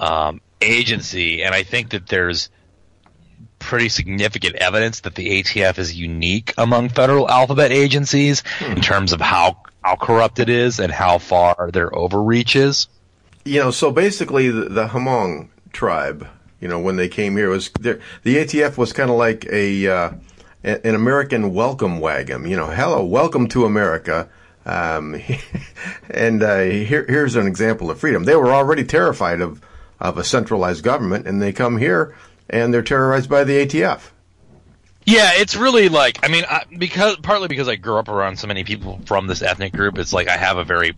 [0.00, 1.42] um, agency.
[1.42, 2.50] And I think that there's
[3.58, 9.20] pretty significant evidence that the ATF is unique among federal alphabet agencies in terms of
[9.20, 12.88] how how corrupt it is and how far their overreach is.
[13.44, 16.26] You know, so basically the, the Hmong tribe,
[16.60, 20.12] you know, when they came here was the ATF was kind of like a uh,
[20.64, 22.48] an American welcome wagon.
[22.48, 24.28] You know, hello, welcome to America.
[24.64, 25.20] Um,
[26.10, 28.24] and uh, here, here's an example of freedom.
[28.24, 29.60] They were already terrified of
[30.00, 32.14] of a centralized government, and they come here
[32.48, 34.10] and they're terrorized by the ATF.
[35.04, 38.46] Yeah, it's really like I mean, I, because partly because I grew up around so
[38.46, 40.94] many people from this ethnic group, it's like I have a very I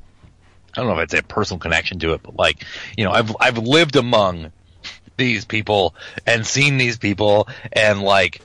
[0.76, 2.64] don't know if I'd say a personal connection to it, but like
[2.96, 4.52] you know, I've I've lived among
[5.18, 5.94] these people
[6.26, 8.40] and seen these people, and like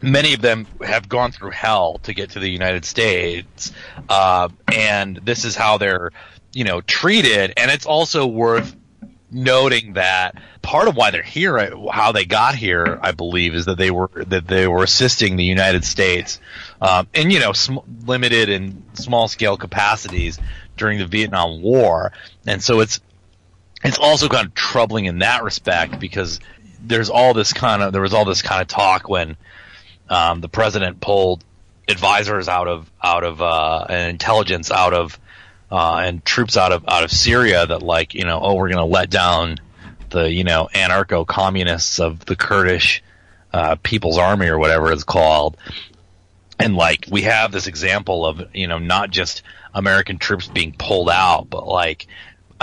[0.00, 3.72] many of them have gone through hell to get to the United States,
[4.08, 6.12] uh, and this is how they're
[6.52, 8.76] you know treated, and it's also worth
[9.32, 13.78] noting that part of why they're here, how they got here, I believe, is that
[13.78, 16.38] they were that they were assisting the United States
[16.80, 20.38] um, in you know sm- limited and small scale capacities
[20.76, 22.12] during the Vietnam War,
[22.46, 23.00] and so it's
[23.84, 26.40] it's also kind of troubling in that respect because
[26.84, 29.36] there's all this kind of there was all this kind of talk when
[30.08, 31.44] um, the president pulled
[31.88, 35.18] advisors out of out of uh, and intelligence out of
[35.70, 38.84] uh, and troops out of out of Syria that like you know oh we're to
[38.84, 39.58] let down
[40.10, 43.02] the you know anarcho communists of the Kurdish
[43.52, 45.56] uh, People's Army or whatever it's called,
[46.58, 49.42] and like we have this example of you know not just
[49.74, 52.06] American troops being pulled out, but like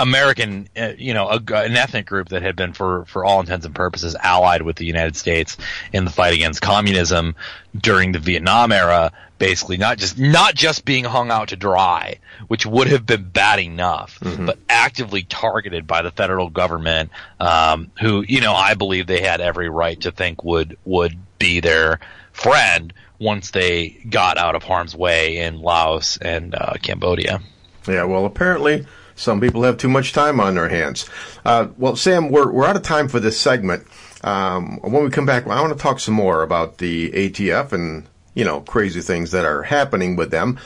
[0.01, 3.65] American, uh, you know, a, an ethnic group that had been, for for all intents
[3.65, 5.57] and purposes, allied with the United States
[5.93, 7.35] in the fight against communism
[7.77, 12.65] during the Vietnam era, basically not just not just being hung out to dry, which
[12.65, 18.41] would have been bad enough, but actively targeted by the federal government, um, who you
[18.41, 21.99] know I believe they had every right to think would would be their
[22.31, 27.41] friend once they got out of harm's way in Laos and uh, Cambodia.
[27.87, 28.85] Yeah, well, apparently
[29.19, 31.07] some people have too much time on their hands.
[31.43, 33.85] Uh, well, Sam, we're, we're out of time for this segment.
[34.23, 38.07] Um, when we come back, I want to talk some more about the ATF and,
[38.33, 40.57] you know, crazy things that are happening with them.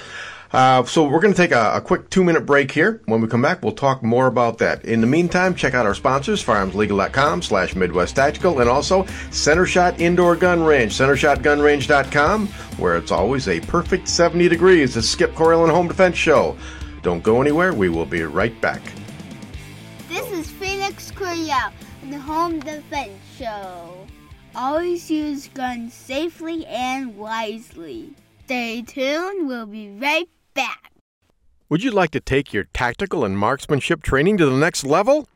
[0.51, 3.01] Uh, so we're going to take a, a quick two minute break here.
[3.05, 4.85] When we come back, we'll talk more about that.
[4.85, 9.99] In the meantime, check out our sponsors, firearmslegal.com slash Midwest Tactical, and also Center Shot
[9.99, 14.93] Indoor Gun Range, centershotgunrange.com, where it's always a perfect 70 degrees.
[14.93, 16.55] The Skip Coryell and Home Defense Show.
[17.03, 17.73] Don't go anywhere.
[17.73, 18.81] We will be right back.
[20.07, 24.07] This is Phoenix Coryell on the Home Defense Show.
[24.55, 28.13] Always use guns safely and wisely.
[28.45, 30.91] Stay tuned, we'll be right back.
[31.69, 35.27] Would you like to take your tactical and marksmanship training to the next level?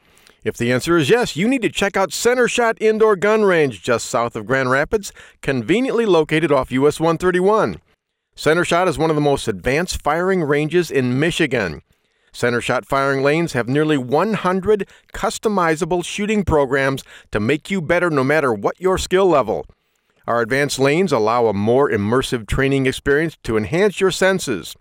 [0.44, 3.82] If the answer is yes, you need to check out Center Shot Indoor Gun Range
[3.82, 7.82] just south of Grand Rapids, conveniently located off US 131.
[8.40, 11.82] Center Shot is one of the most advanced firing ranges in Michigan.
[12.32, 18.24] Center Shot firing lanes have nearly 100 customizable shooting programs to make you better no
[18.24, 19.66] matter what your skill level.
[20.28, 24.76] Our advanced lanes allow a more immersive training experience to enhance your senses.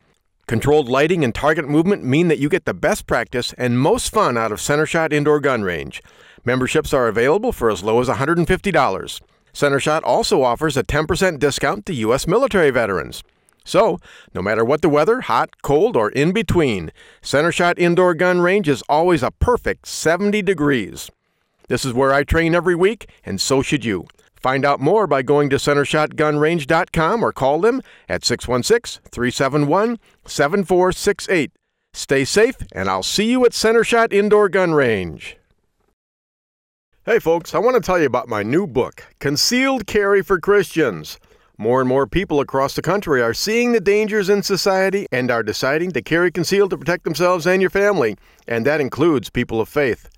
[0.46, 4.36] Controlled lighting and target movement mean that you get the best practice and most fun
[4.36, 6.02] out of Center Shot Indoor Gun Range.
[6.44, 9.20] Memberships are available for as low as $150.
[9.54, 12.26] Center Shot also offers a 10% discount to U.S.
[12.26, 13.22] military veterans.
[13.66, 13.98] So,
[14.32, 18.68] no matter what the weather, hot, cold, or in between, Center Shot Indoor Gun Range
[18.68, 21.10] is always a perfect 70 degrees.
[21.68, 24.06] This is where I train every week, and so should you.
[24.36, 31.50] Find out more by going to centershotgunrange.com or call them at 616 371 7468.
[31.92, 35.36] Stay safe, and I'll see you at Center Shot Indoor Gun Range.
[37.04, 41.18] Hey, folks, I want to tell you about my new book, Concealed Carry for Christians.
[41.58, 45.42] More and more people across the country are seeing the dangers in society and are
[45.42, 49.66] deciding to carry concealed to protect themselves and your family, and that includes people of
[49.66, 50.10] faith.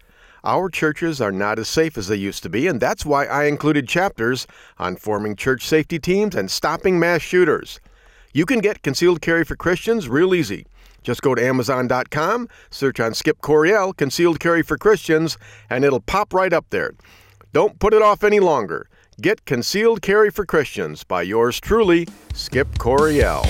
[0.42, 3.44] Our churches are not as safe as they used to be, and that's why I
[3.44, 4.48] included chapters
[4.78, 7.78] on forming church safety teams and stopping mass shooters.
[8.32, 10.66] You can get concealed carry for Christians real easy.
[11.04, 15.38] Just go to Amazon.com, search on Skip Coryell, Concealed Carry for Christians,
[15.70, 16.94] and it'll pop right up there.
[17.52, 18.88] Don't put it off any longer.
[19.20, 23.40] Get Concealed Carry for Christians by yours truly, Skip Coryell.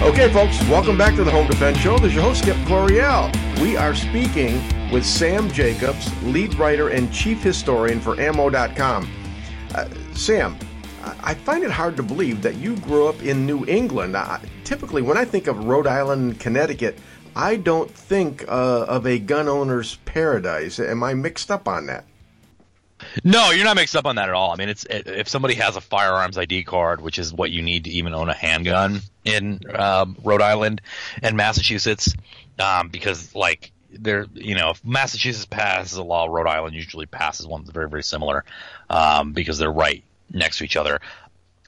[0.00, 1.98] Okay, folks, welcome back to the Home Defense Show.
[1.98, 3.30] This is your host, Skip Coryell.
[3.60, 9.10] We are speaking with Sam Jacobs, lead writer and chief historian for Ammo.com.
[9.74, 10.58] Uh, Sam,
[11.22, 14.16] I find it hard to believe that you grew up in New England.
[14.16, 16.98] Uh, typically, when I think of Rhode Island, and Connecticut,
[17.36, 20.80] I don't think uh, of a gun owner's paradise.
[20.80, 22.06] Am I mixed up on that?
[23.24, 24.52] No, you're not mixed up on that at all.
[24.52, 27.84] I mean, it's if somebody has a firearms ID card, which is what you need
[27.84, 30.80] to even own a handgun in um, Rhode Island
[31.22, 32.14] and Massachusetts,
[32.58, 37.46] um, because like there, you know, if Massachusetts passes a law, Rhode Island usually passes
[37.46, 38.44] one that's very, very similar,
[38.90, 41.00] um, because they're right next to each other.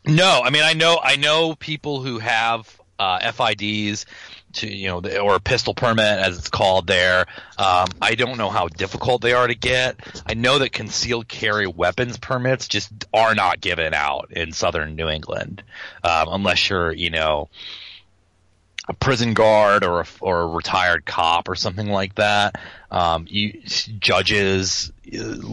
[0.06, 4.06] No, I mean, I know, I know people who have uh, FIDs
[4.54, 7.26] to you know the, or a pistol permit as it's called there.
[7.58, 9.96] Um, I don't know how difficult they are to get.
[10.26, 15.08] I know that concealed carry weapons permits just are not given out in southern New
[15.08, 15.62] England
[16.02, 17.48] um, unless you're you know
[18.90, 22.60] a prison guard or a, or a retired cop or something like that.
[22.90, 23.62] Um, you,
[24.00, 24.90] judges,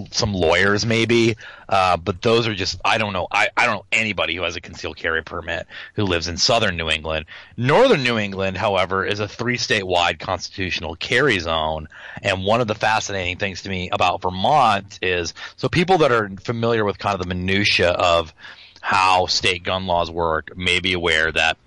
[0.10, 1.36] some lawyers maybe,
[1.70, 3.28] uh, but those are just I don't know.
[3.32, 6.78] I, I don't know anybody who has a concealed carry permit who lives in southern
[6.78, 7.28] New England.
[7.56, 11.90] Northern New England, however, is a three state wide constitutional carry zone,
[12.24, 16.32] and one of the fascinating things to me about Vermont is so people that are
[16.40, 18.34] familiar with kind of the minutia of
[18.82, 21.58] how state gun laws work may be aware that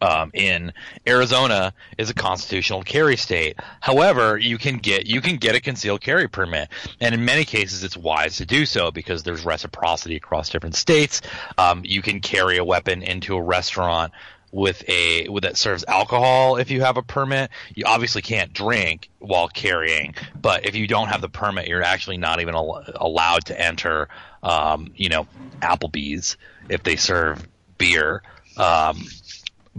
[0.00, 0.72] um, in
[1.06, 3.56] Arizona is a constitutional carry state.
[3.80, 6.68] However, you can get you can get a concealed carry permit,
[7.00, 11.20] and in many cases, it's wise to do so because there's reciprocity across different states.
[11.56, 14.12] Um, you can carry a weapon into a restaurant
[14.50, 17.50] with a with that serves alcohol if you have a permit.
[17.74, 22.18] You obviously can't drink while carrying, but if you don't have the permit, you're actually
[22.18, 24.08] not even al- allowed to enter.
[24.42, 25.26] Um, you know,
[25.60, 26.36] Applebee's
[26.68, 28.22] if they serve beer.
[28.56, 29.04] Um,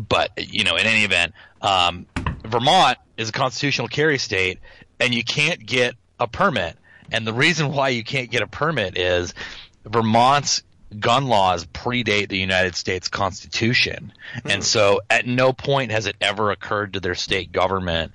[0.08, 2.06] but you know, in any event, um,
[2.46, 4.60] Vermont is a constitutional carry state,
[5.00, 6.78] and you can't get a permit.
[7.12, 9.34] And the reason why you can't get a permit is
[9.84, 10.64] Vermont's
[10.98, 14.50] gun laws predate the United States Constitution, hmm.
[14.50, 18.14] and so at no point has it ever occurred to their state government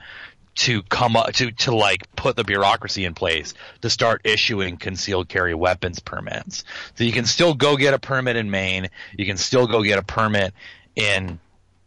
[0.54, 5.28] to come up to to like put the bureaucracy in place to start issuing concealed
[5.28, 6.64] carry weapons permits.
[6.94, 9.98] So you can still go get a permit in Maine, you can still go get
[9.98, 10.54] a permit
[10.94, 11.40] in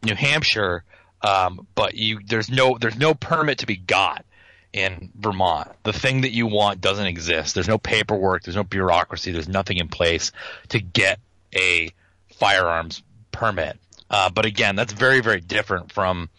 [0.07, 0.83] New Hampshire,
[1.21, 4.25] um, but you there's no there's no permit to be got
[4.73, 5.69] in Vermont.
[5.83, 7.53] The thing that you want doesn't exist.
[7.53, 8.43] There's no paperwork.
[8.43, 9.31] There's no bureaucracy.
[9.31, 10.31] There's nothing in place
[10.69, 11.19] to get
[11.55, 11.91] a
[12.35, 13.79] firearms permit.
[14.09, 16.29] Uh, but again, that's very very different from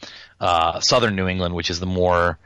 [0.41, 2.39] uh, southern New England, which is the more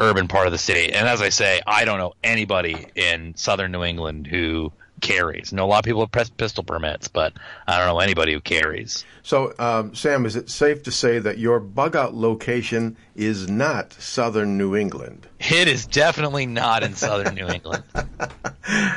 [0.00, 0.92] urban part of the state.
[0.92, 5.52] And as I say, I don't know anybody in southern New England who carries.
[5.52, 7.32] I know a lot of people have pistol permits, but
[7.66, 9.04] I don't know anybody who carries.
[9.22, 13.92] So, um, Sam, is it safe to say that your bug out location is not
[13.92, 15.26] southern New England?
[15.38, 17.84] It is definitely not in southern New England.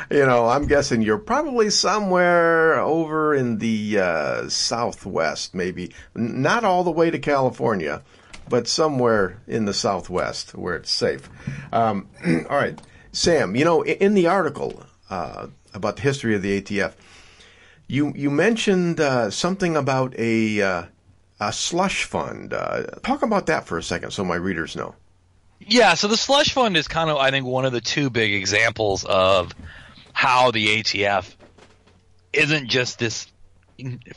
[0.09, 6.83] you know, I'm guessing you're probably somewhere over in the uh, southwest, maybe not all
[6.83, 8.01] the way to California,
[8.47, 11.29] but somewhere in the southwest where it's safe.
[11.73, 12.07] Um,
[12.49, 12.79] all right,
[13.11, 13.55] Sam.
[13.55, 14.83] You know, in the article.
[15.09, 16.93] Uh, about the history of the ATF.
[17.87, 20.83] You you mentioned uh, something about a uh,
[21.39, 22.53] a slush fund.
[22.53, 24.95] Uh, talk about that for a second, so my readers know.
[25.59, 28.33] Yeah, so the slush fund is kind of I think one of the two big
[28.33, 29.53] examples of
[30.13, 31.35] how the ATF
[32.33, 33.27] isn't just this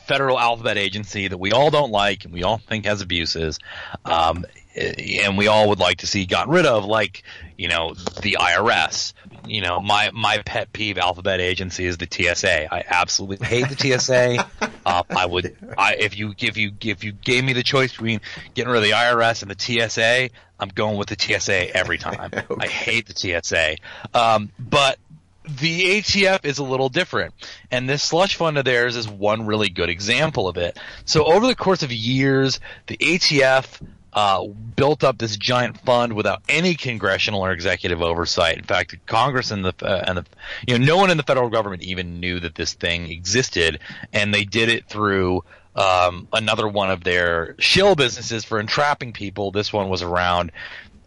[0.07, 3.59] federal alphabet agency that we all don't like and we all think has abuses,
[4.05, 4.45] um,
[4.77, 7.23] and we all would like to see gotten rid of, like
[7.57, 9.13] you know the IRS.
[9.47, 12.73] You know, my my pet peeve alphabet agency is the TSA.
[12.73, 14.47] I absolutely hate the TSA.
[14.87, 18.21] uh, I would, I if you if you if you gave me the choice between
[18.55, 22.31] getting rid of the IRS and the TSA, I'm going with the TSA every time.
[22.35, 22.55] okay.
[22.59, 23.77] I hate the TSA.
[24.13, 24.99] Um, but
[25.47, 27.35] the ATF is a little different,
[27.71, 30.79] and this slush fund of theirs is one really good example of it.
[31.05, 33.81] So over the course of years, the ATF
[34.15, 38.57] uh, built up this giant fund without any congressional or executive oversight.
[38.59, 40.25] In fact, Congress and the uh, and the
[40.67, 43.81] you know no one in the federal government even knew that this thing existed,
[44.13, 45.43] and they did it through
[45.75, 49.51] um, another one of their shill businesses for entrapping people.
[49.51, 50.53] This one was around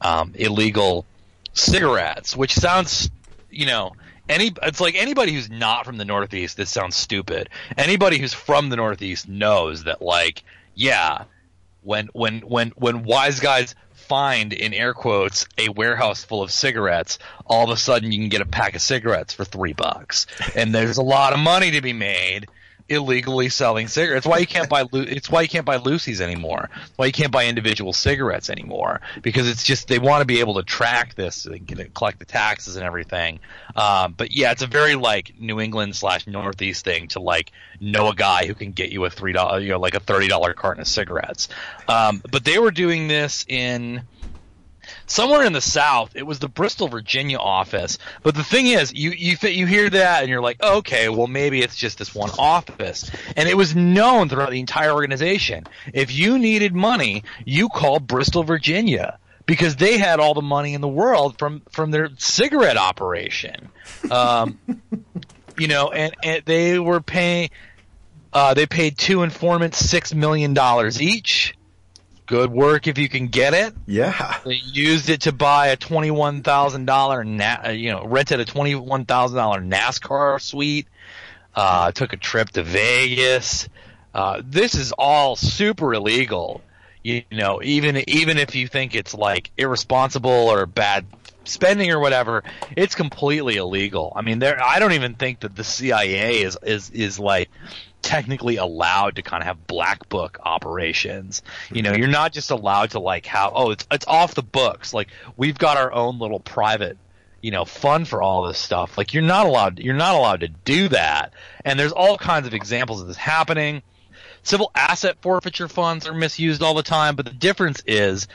[0.01, 1.05] um, illegal
[1.53, 3.09] cigarettes, which sounds
[3.49, 3.93] you know
[4.27, 6.57] any it's like anybody who's not from the Northeast.
[6.57, 7.49] This sounds stupid.
[7.77, 10.43] Anybody who's from the Northeast knows that like
[10.75, 11.23] yeah
[11.81, 17.19] when when when when wise guys find in air quotes a warehouse full of cigarettes,
[17.45, 20.73] all of a sudden you can get a pack of cigarettes for three bucks, and
[20.73, 22.47] there's a lot of money to be made
[22.89, 24.25] illegally selling cigarettes.
[24.25, 26.69] Why you can't buy it's why you can't buy loosies anymore.
[26.95, 30.55] Why you can't buy individual cigarettes anymore because it's just they want to be able
[30.55, 33.39] to track this and collect the taxes and everything.
[33.75, 38.09] Um, but yeah, it's a very like New England slash Northeast thing to like know
[38.09, 40.53] a guy who can get you a three dollar you know like a thirty dollar
[40.53, 41.49] carton of cigarettes.
[41.87, 44.03] Um, but they were doing this in
[45.05, 46.15] somewhere in the South.
[46.15, 47.97] It was the Bristol, Virginia office.
[48.23, 51.27] But the thing is, you you you hear that and you're like, oh, okay, well
[51.27, 53.09] maybe it's just this one office.
[53.35, 55.65] And it was known throughout the entire organization.
[55.93, 59.19] If you needed money, you called Bristol, Virginia.
[59.45, 63.69] Because they had all the money in the world from, from their cigarette operation,
[64.11, 64.59] um,
[65.57, 67.49] you know, and, and they were paying.
[68.33, 71.56] Uh, they paid two informants six million dollars each
[72.27, 73.73] good work if you can get it.
[73.87, 74.39] Yeah.
[74.45, 79.05] They used it to buy a twenty-one thousand dollar, uh, you know, rented a twenty-one
[79.05, 80.87] thousand dollar NASCAR suite.
[81.55, 83.67] Uh, took a trip to Vegas.
[84.13, 86.61] Uh, this is all super illegal.
[87.01, 91.05] You, you know, even even if you think it's like irresponsible or bad
[91.45, 92.43] spending or whatever,
[92.75, 94.13] it's completely illegal.
[94.15, 94.61] I mean, there.
[94.63, 97.49] I don't even think that the CIA is is is like
[98.07, 101.41] technically allowed to kind of have black book operations.
[101.73, 104.93] You know, you're not just allowed to like how oh it's it's off the books.
[104.93, 106.97] Like we've got our own little private
[107.41, 108.97] you know fund for all this stuff.
[108.97, 111.33] Like you're not allowed you're not allowed to do that.
[111.65, 113.83] And there's all kinds of examples of this happening.
[114.41, 118.29] Civil asset forfeiture funds are misused all the time, but the difference is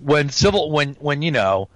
[0.00, 1.68] when civil when when you know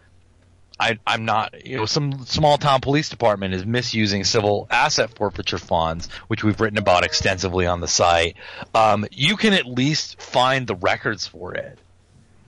[0.79, 5.59] I, I'm not, you know, some small town police department is misusing civil asset forfeiture
[5.59, 8.37] funds, which we've written about extensively on the site.
[8.75, 11.79] Um, you can at least find the records for it,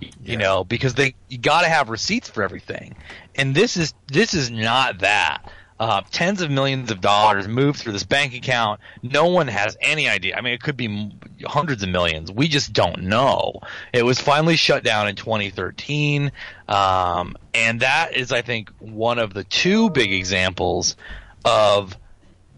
[0.00, 0.36] you yeah.
[0.38, 2.96] know, because they you got to have receipts for everything,
[3.34, 5.50] and this is this is not that
[5.84, 8.80] uh, tens of millions of dollars moved through this bank account.
[9.02, 10.34] No one has any idea.
[10.34, 11.12] I mean, it could be
[11.44, 12.32] hundreds of millions.
[12.32, 13.60] We just don't know.
[13.92, 16.32] It was finally shut down in 2013,
[16.70, 20.96] um, and that is, I think, one of the two big examples
[21.44, 21.98] of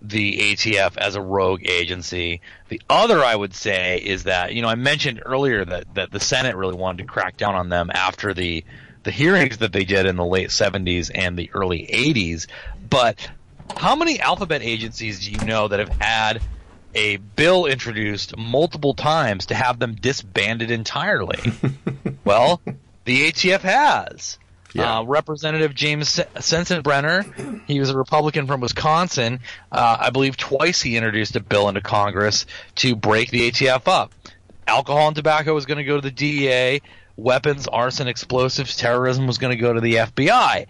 [0.01, 2.41] the ATF as a rogue agency.
[2.69, 6.21] The other, I would say, is that you know I mentioned earlier that that the
[6.21, 8.63] Senate really wanted to crack down on them after the
[9.07, 12.49] the hearings that they did in the late 70s and the early 80s.
[12.91, 13.31] But
[13.77, 16.43] how many alphabet agencies do you know that have had
[16.93, 21.39] a bill introduced multiple times to have them disbanded entirely?
[22.25, 22.61] well,
[23.05, 24.39] the ATF has.
[24.73, 24.99] Yeah.
[24.99, 29.39] Uh, Representative James Sensenbrenner, he was a Republican from Wisconsin.
[29.71, 32.45] Uh, I believe twice he introduced a bill into Congress
[32.77, 34.13] to break the ATF up.
[34.67, 36.81] Alcohol and tobacco was going to go to the DEA.
[37.17, 40.67] Weapons, arson, explosives, terrorism was going to go to the FBI.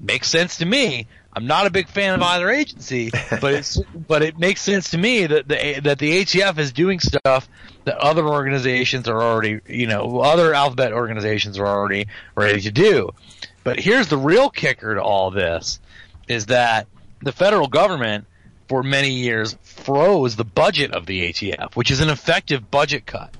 [0.00, 1.08] Makes sense to me.
[1.32, 3.76] I'm not a big fan of either agency, but it's
[4.08, 7.48] but it makes sense to me that the that the ATF is doing stuff
[7.84, 13.10] that other organizations are already, you know, other alphabet organizations are already ready to do.
[13.64, 15.80] But here's the real kicker to all this
[16.26, 16.86] is that
[17.22, 18.26] the federal government
[18.68, 23.34] for many years froze the budget of the ATF, which is an effective budget cut,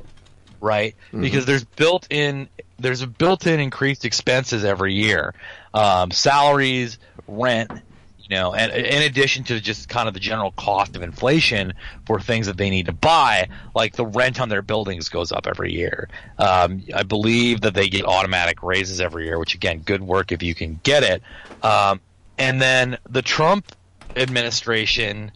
[0.61, 0.95] right?
[1.09, 1.21] Mm-hmm.
[1.21, 2.49] Because there's built in
[2.79, 5.35] there's a built-in increased expenses every year,
[5.75, 7.73] um, salaries, rent,
[8.19, 11.73] you know, and in addition to just kind of the general cost of inflation
[12.07, 15.47] for things that they need to buy, like the rent on their buildings goes up
[15.47, 16.09] every year.
[16.39, 20.43] Um, I believe that they get automatic raises every year, which again, good work if
[20.43, 21.23] you can get it.
[21.65, 22.01] Um,
[22.37, 23.73] and then the Trump
[24.15, 25.33] administration,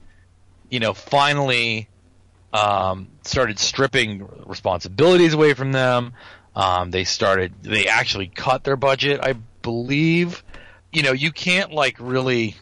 [0.70, 1.88] you know, finally
[2.52, 6.12] um, started stripping responsibilities away from them.
[6.54, 10.44] Um, they started, they actually cut their budget, I believe.
[10.92, 12.56] You know, you can't like really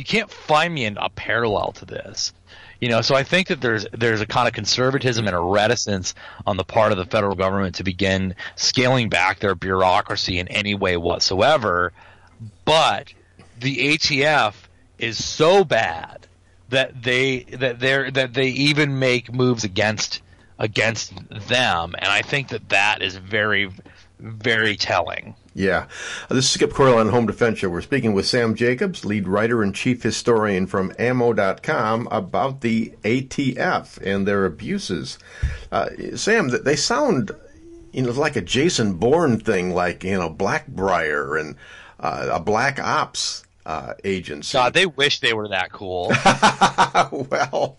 [0.00, 2.32] you can't find me in a parallel to this.
[2.80, 6.14] You know, so I think that there's there's a kind of conservatism and a reticence
[6.46, 10.74] on the part of the federal government to begin scaling back their bureaucracy in any
[10.74, 11.92] way whatsoever.
[12.64, 13.12] But
[13.58, 14.54] the ATF
[14.98, 16.26] is so bad
[16.70, 20.22] that they that they that they even make moves against
[20.58, 21.12] against
[21.48, 23.70] them, and I think that that is very
[24.18, 25.34] very telling.
[25.54, 25.86] Yeah.
[26.30, 27.70] Uh, this is Skip Coryell on Home Defense Show.
[27.70, 34.00] We're speaking with Sam Jacobs, lead writer and chief historian from ammo.com about the ATF
[34.00, 35.18] and their abuses.
[35.72, 37.32] Uh, Sam, they sound
[37.92, 41.56] you know like a Jason Bourne thing, like, you know, Blackbriar and
[41.98, 44.54] uh, a Black Ops uh, agency.
[44.54, 46.08] God, they wish they were that cool.
[47.30, 47.76] well,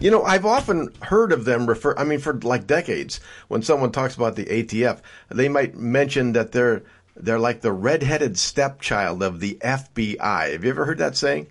[0.00, 1.94] you know, I've often heard of them refer.
[1.96, 6.52] I mean, for like decades, when someone talks about the ATF, they might mention that
[6.52, 6.82] they're
[7.16, 10.52] they're like the redheaded stepchild of the FBI.
[10.52, 11.48] Have you ever heard that saying?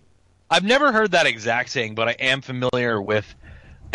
[0.50, 3.34] I've never heard that exact saying, but I am familiar with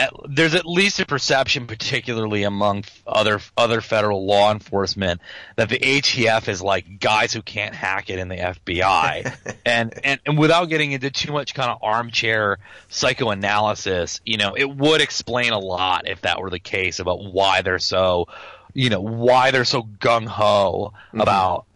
[0.01, 5.21] at, there's at least a perception, particularly among other other federal law enforcement,
[5.57, 9.57] that the ATF is like guys who can't hack it in the FBI.
[9.67, 14.65] and, and and without getting into too much kind of armchair psychoanalysis, you know, it
[14.65, 18.27] would explain a lot if that were the case about why they're so,
[18.73, 21.21] you know, why they're so gung ho mm-hmm.
[21.21, 21.67] about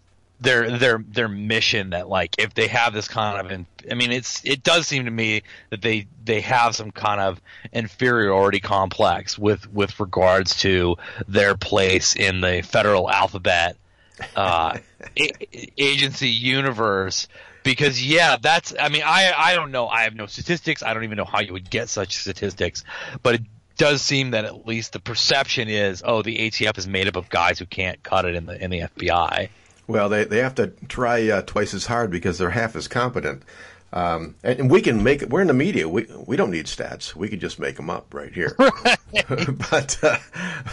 [0.41, 4.45] their their their mission that like if they have this kind of I mean it's
[4.45, 7.41] it does seem to me that they they have some kind of
[7.73, 10.97] inferiority complex with with regards to
[11.29, 13.77] their place in the federal alphabet
[14.37, 14.79] uh,
[15.19, 17.29] a- agency universe.
[17.63, 19.89] Because yeah that's I mean I I don't know.
[19.89, 20.83] I have no statistics.
[20.83, 22.85] I don't even know how you would get such statistics.
[23.23, 23.43] But it
[23.79, 27.31] does seem that at least the perception is oh the ATF is made up of
[27.31, 29.49] guys who can't cut it in the in the FBI
[29.87, 33.43] well, they, they have to try uh, twice as hard because they're half as competent.
[33.93, 35.31] Um, and, and, we can make it.
[35.31, 35.89] We're in the media.
[35.89, 37.15] We we don't need stats.
[37.15, 38.57] We can just make them up right here.
[39.71, 40.19] but uh,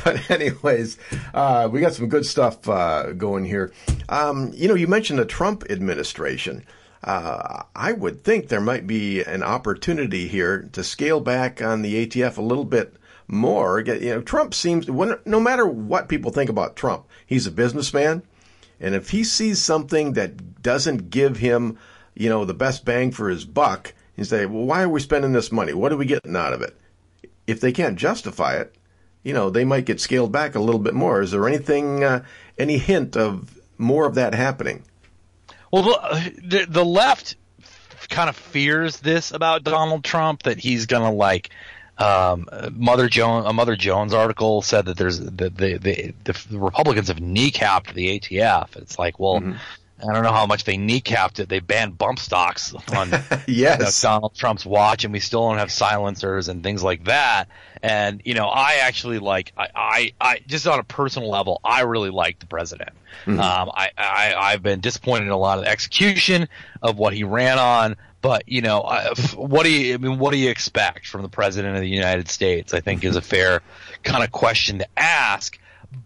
[0.03, 0.97] but anyways,
[1.32, 3.72] uh, we got some good stuff uh, going here.
[4.09, 6.66] Um, you know, you mentioned the Trump administration.
[7.03, 12.07] Uh, I would think there might be an opportunity here to scale back on the
[12.07, 12.95] ATF a little bit
[13.28, 13.80] more.
[13.82, 18.24] You know, Trump seems no matter what people think about Trump, he's a businessman.
[18.82, 21.77] And if he sees something that doesn't give him,
[22.15, 25.32] you know, the best bang for his buck, he say, well, why are we spending
[25.32, 25.73] this money?
[25.73, 26.75] What are we getting out of it?
[27.45, 28.75] If they can't justify it,
[29.23, 31.21] you know, they might get scaled back a little bit more.
[31.21, 32.23] Is there anything, uh,
[32.57, 34.84] any hint of more of that happening?
[35.71, 37.36] Well, the, the left
[38.09, 41.51] kind of fears this about Donald Trump that he's going to like
[42.02, 47.08] um, Mother Jones, a Mother Jones article said that there's the the, the, the Republicans
[47.10, 48.76] have kneecapped the ATF.
[48.78, 49.58] It's like, well, mm-hmm.
[50.08, 51.49] I don't know how much they kneecapped it.
[51.49, 53.47] They banned bump stocks on yes.
[53.47, 57.49] you know, Donald Trump's watch, and we still don't have silencers and things like that.
[57.84, 61.82] And you know, I actually like I, I, I just on a personal level, I
[61.82, 62.91] really like the president.
[63.26, 63.39] Mm-hmm.
[63.39, 66.47] Um, I, I I've been disappointed in a lot of the execution
[66.82, 67.95] of what he ran on.
[68.22, 68.82] But you know,
[69.36, 69.95] what do you?
[69.95, 72.74] I mean, what do you expect from the president of the United States?
[72.74, 73.61] I think is a fair
[74.03, 75.57] kind of question to ask.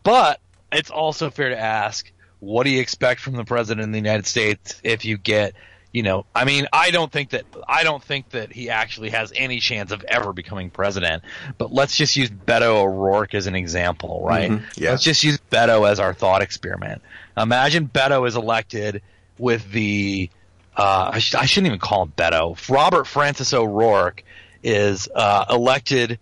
[0.03, 0.39] But
[0.71, 4.25] it's also fair to ask, what do you expect from the president of the United
[4.25, 5.53] States if you get,
[5.91, 9.31] you know, I mean, I don't think that I don't think that he actually has
[9.35, 11.23] any chance of ever becoming president.
[11.57, 14.51] But let's just use Beto O'Rourke as an example, right?
[14.51, 14.65] Mm-hmm.
[14.75, 14.91] Yeah.
[14.91, 17.01] Let's just use Beto as our thought experiment.
[17.37, 19.01] Imagine Beto is elected
[19.37, 20.29] with the
[20.75, 22.69] uh, I, sh- I, shouldn't even call him Beto.
[22.69, 24.23] Robert Francis O'Rourke
[24.63, 26.19] is uh, elected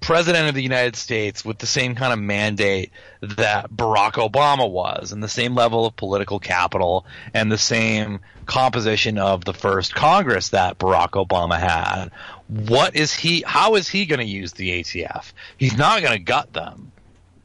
[0.00, 2.90] president of the United States with the same kind of mandate
[3.20, 7.04] that Barack Obama was, and the same level of political capital,
[7.34, 12.10] and the same composition of the first Congress that Barack Obama had.
[12.48, 13.44] What is he?
[13.46, 15.32] How is he going to use the ATF?
[15.56, 16.89] He's not going to gut them.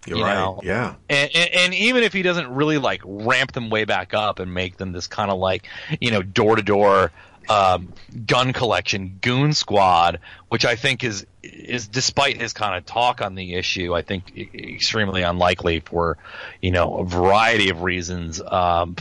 [0.08, 0.36] You're you right.
[0.36, 0.60] Know?
[0.64, 0.96] Yeah.
[1.10, 4.54] And, and, and even if he doesn't really like ramp them way back up and
[4.54, 5.68] make them this kind of like
[6.00, 7.12] you know door to door
[7.48, 13.36] gun collection goon squad, which I think is is despite his kind of talk on
[13.36, 16.18] the issue, I think extremely unlikely for
[16.62, 18.96] you know a variety of reasons um,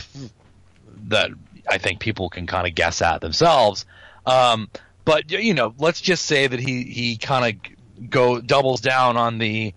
[1.07, 1.31] that
[1.69, 3.85] I think people can kind of guess at themselves.
[4.25, 4.69] Um,
[5.03, 9.37] but you know, let's just say that he he kind of go doubles down on
[9.37, 9.73] the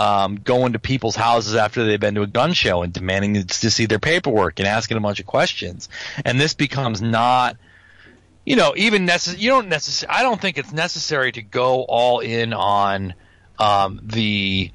[0.00, 3.70] um, going to people's houses after they've been to a gun show and demanding to
[3.70, 5.90] see their paperwork and asking a bunch of questions.
[6.24, 7.58] And this becomes not,
[8.46, 9.42] you know, even necessary.
[9.42, 10.18] You don't necessarily.
[10.18, 13.12] I don't think it's necessary to go all in on
[13.58, 14.72] um, the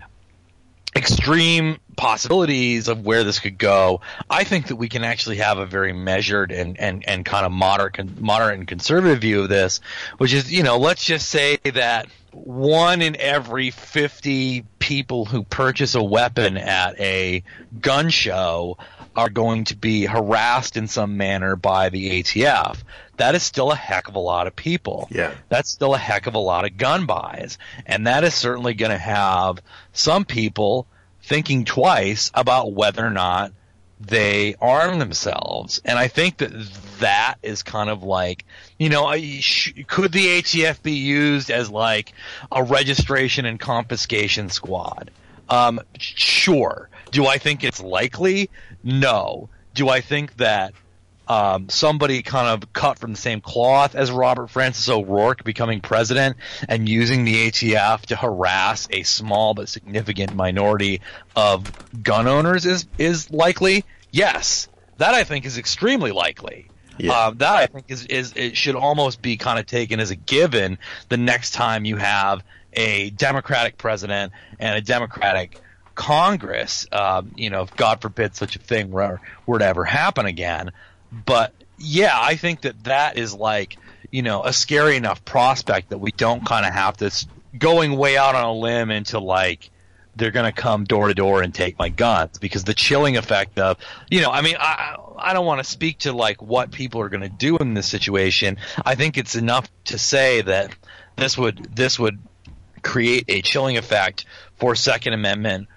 [0.96, 4.02] extreme possibilities of where this could go.
[4.30, 7.52] I think that we can actually have a very measured and, and, and kind of
[7.52, 9.82] moderate, moderate and conservative view of this,
[10.20, 12.06] which is, you know, let's just say that
[12.36, 17.44] one in every 50 people who purchase a weapon at a
[17.80, 18.78] gun show
[19.16, 22.78] are going to be harassed in some manner by the ATF.
[23.18, 25.08] That is still a heck of a lot of people.
[25.10, 25.34] Yeah.
[25.48, 27.58] That's still a heck of a lot of gun buys.
[27.86, 29.62] And that is certainly going to have
[29.94, 30.88] some people
[31.24, 33.54] thinking twice about whether or not
[34.02, 35.82] they arm themselves.
[35.86, 36.52] And I think that
[37.00, 38.46] that is kind of like,
[38.78, 39.12] you know,
[39.88, 42.14] could the ATF be used as like
[42.52, 45.12] a registration and confiscation squad?
[45.50, 46.90] Um, sure.
[47.12, 48.50] Do I think it's likely?
[48.84, 49.50] No.
[49.74, 50.74] Do I think that
[51.28, 56.38] um, somebody kind of cut from the same cloth as Robert Francis O'Rourke becoming president
[56.68, 61.02] and using the ATF to harass a small but significant minority
[61.36, 61.72] of
[62.04, 63.86] gun owners is is likely.
[64.12, 64.68] Yes,
[64.98, 66.68] that I think is extremely likely.
[66.98, 67.12] Yeah.
[67.12, 70.16] Uh, that I think is is it should almost be kind of taken as a
[70.16, 70.78] given
[71.10, 72.44] the next time you have
[72.74, 75.60] a Democratic president and a Democratic
[75.96, 76.88] Congress.
[76.92, 80.72] Um, you know, if God forbid such a thing were, were to ever happen again,
[81.26, 83.78] but yeah, I think that that is like
[84.12, 87.12] you know a scary enough prospect that we don't kind of have to
[87.58, 89.70] going way out on a limb into like
[90.16, 93.60] they're going to come door to door and take my guns because the chilling effect
[93.60, 93.78] of
[94.10, 97.10] you know I mean I I don't want to speak to like what people are
[97.10, 98.58] going to do in this situation.
[98.86, 100.76] I think it's enough to say that
[101.16, 102.20] this would this would
[102.82, 104.26] create a chilling effect
[104.58, 105.68] for Second Amendment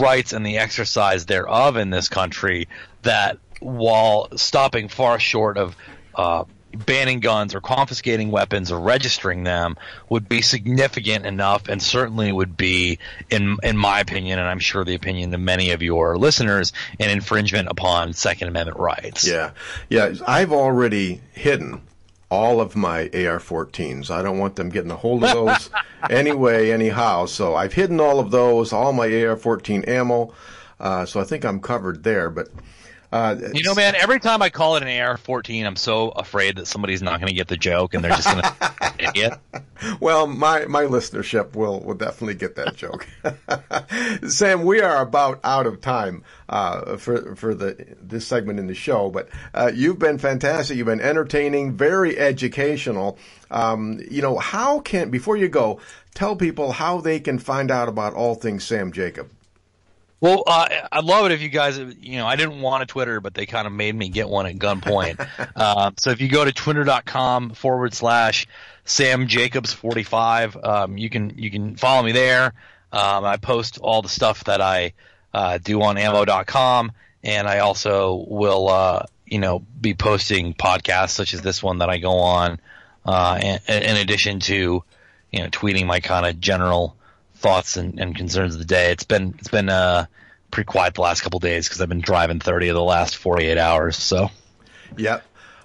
[0.00, 2.68] rights and the exercise thereof in this country
[3.02, 5.76] that while stopping far short of
[6.14, 9.76] uh, banning guns or confiscating weapons or registering them
[10.08, 12.98] would be significant enough and certainly would be
[13.30, 17.10] in in my opinion and I'm sure the opinion of many of your listeners an
[17.10, 19.26] infringement upon second amendment rights.
[19.26, 19.52] Yeah.
[19.88, 21.82] Yeah, I've already hidden
[22.30, 24.10] all of my AR-14s.
[24.10, 25.70] I don't want them getting a hold of those
[26.10, 27.26] anyway anyhow.
[27.26, 30.34] So I've hidden all of those, all my AR-14 ammo.
[30.78, 32.48] Uh, so I think I'm covered there, but
[33.10, 36.66] uh, you know, man, every time I call it an AR-14, I'm so afraid that
[36.66, 39.38] somebody's not going to get the joke and they're just going to idiot.
[40.00, 43.06] Well, my my listenership will will definitely get that joke.
[44.28, 48.74] Sam, we are about out of time uh, for for the this segment in the
[48.74, 50.76] show, but uh, you've been fantastic.
[50.76, 53.18] You've been entertaining, very educational.
[53.50, 55.80] Um, you know, how can before you go,
[56.14, 59.30] tell people how they can find out about all things Sam Jacob.
[60.20, 63.20] Well, uh, I'd love it if you guys, you know, I didn't want a Twitter,
[63.20, 65.26] but they kind of made me get one at gunpoint.
[65.54, 68.48] uh, so if you go to twitter.com forward slash
[68.84, 72.54] Sam Jacobs 45, um, you can, you can follow me there.
[72.92, 74.92] Um, I post all the stuff that I
[75.32, 76.92] uh, do on ammo.com.
[77.22, 81.90] And I also will, uh, you know, be posting podcasts such as this one that
[81.90, 82.60] I go on,
[83.04, 84.82] uh, in, in addition to,
[85.32, 86.96] you know, tweeting my kind of general
[87.38, 88.90] thoughts and, and concerns of the day.
[88.92, 90.06] It's been it's been uh,
[90.50, 93.58] pretty quiet the last couple days because I've been driving 30 of the last 48
[93.58, 93.96] hours.
[93.96, 94.30] So,
[94.96, 95.20] yeah.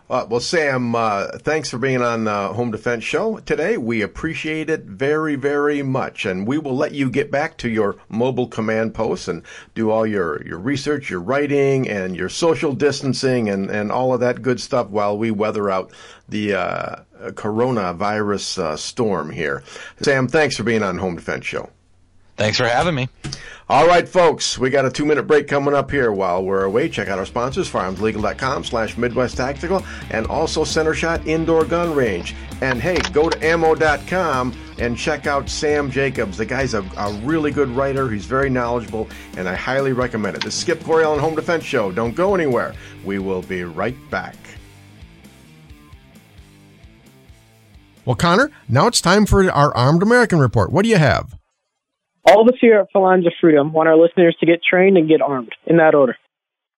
[0.10, 3.78] Uh, well, Sam, uh, thanks for being on the Home Defense Show today.
[3.78, 7.96] We appreciate it very, very much, and we will let you get back to your
[8.10, 9.44] mobile command posts and
[9.76, 14.20] do all your, your research, your writing, and your social distancing, and, and all of
[14.20, 15.92] that good stuff while we weather out
[16.28, 16.96] the uh,
[17.32, 19.64] coronavirus uh, storm here.
[20.02, 21.70] Sam, thanks for being on Home Defense Show.
[22.36, 23.08] Thanks for having me.
[23.70, 26.12] All right, folks, we got a two minute break coming up here.
[26.12, 31.26] While we're away, check out our sponsors, firearmslegal.com slash Midwest Tactical, and also Center Shot
[31.26, 32.36] Indoor Gun Range.
[32.62, 36.38] And hey, go to ammo.com and check out Sam Jacobs.
[36.38, 38.10] The guy's a, a really good writer.
[38.10, 39.08] He's very knowledgeable,
[39.38, 40.44] and I highly recommend it.
[40.44, 41.90] This is Skip Coryell and Home Defense Show.
[41.90, 42.76] Don't go anywhere.
[43.06, 44.36] We will be right back.
[48.04, 50.74] Well, Connor, now it's time for our Armed American Report.
[50.74, 51.40] What do you have?
[52.26, 55.10] All of us here at Frontlines of Freedom want our listeners to get trained and
[55.10, 56.16] get armed, in that order.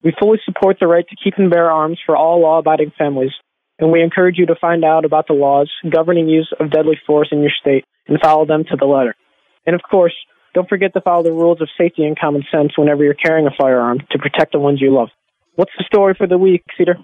[0.04, 3.32] We fully support the right to keep and bear arms for all law abiding families,
[3.80, 7.30] and we encourage you to find out about the laws governing use of deadly force
[7.32, 9.16] in your state and follow them to the letter.
[9.66, 10.14] And of course,
[10.54, 13.56] don't forget to follow the rules of safety and common sense whenever you're carrying a
[13.60, 15.10] firearm to protect the ones you love.
[15.56, 16.98] What's the story for the week, Cedar?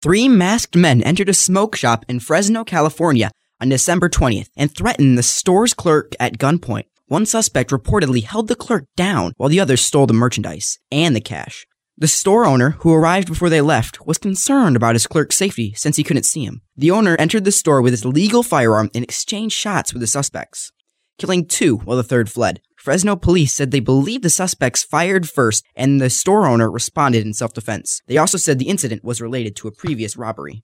[0.00, 5.18] Three masked men entered a smoke shop in Fresno, California on December 20th and threatened
[5.18, 6.84] the store's clerk at gunpoint.
[7.08, 11.22] One suspect reportedly held the clerk down while the others stole the merchandise and the
[11.22, 11.66] cash.
[11.96, 15.96] The store owner, who arrived before they left, was concerned about his clerk's safety since
[15.96, 16.60] he couldn't see him.
[16.76, 20.70] The owner entered the store with his legal firearm and exchanged shots with the suspects,
[21.18, 22.60] killing two while the third fled.
[22.76, 27.32] Fresno police said they believe the suspects fired first and the store owner responded in
[27.32, 28.02] self defense.
[28.06, 30.62] They also said the incident was related to a previous robbery.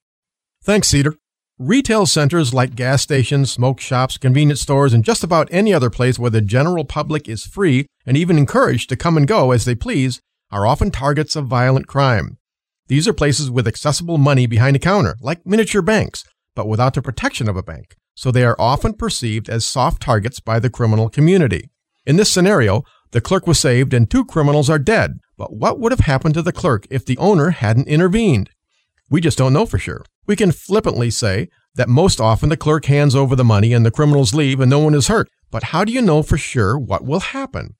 [0.63, 1.15] Thanks, Cedar.
[1.57, 6.19] Retail centers like gas stations, smoke shops, convenience stores, and just about any other place
[6.19, 9.73] where the general public is free and even encouraged to come and go as they
[9.73, 10.19] please
[10.51, 12.37] are often targets of violent crime.
[12.87, 16.25] These are places with accessible money behind a counter, like miniature banks,
[16.55, 20.41] but without the protection of a bank, so they are often perceived as soft targets
[20.41, 21.69] by the criminal community.
[22.05, 22.83] In this scenario,
[23.15, 25.19] The clerk was saved and two criminals are dead.
[25.37, 28.49] But what would have happened to the clerk if the owner hadn't intervened?
[29.09, 30.03] We just don't know for sure.
[30.27, 33.91] We can flippantly say that most often the clerk hands over the money and the
[33.91, 35.29] criminals leave and no one is hurt.
[35.51, 37.75] But how do you know for sure what will happen?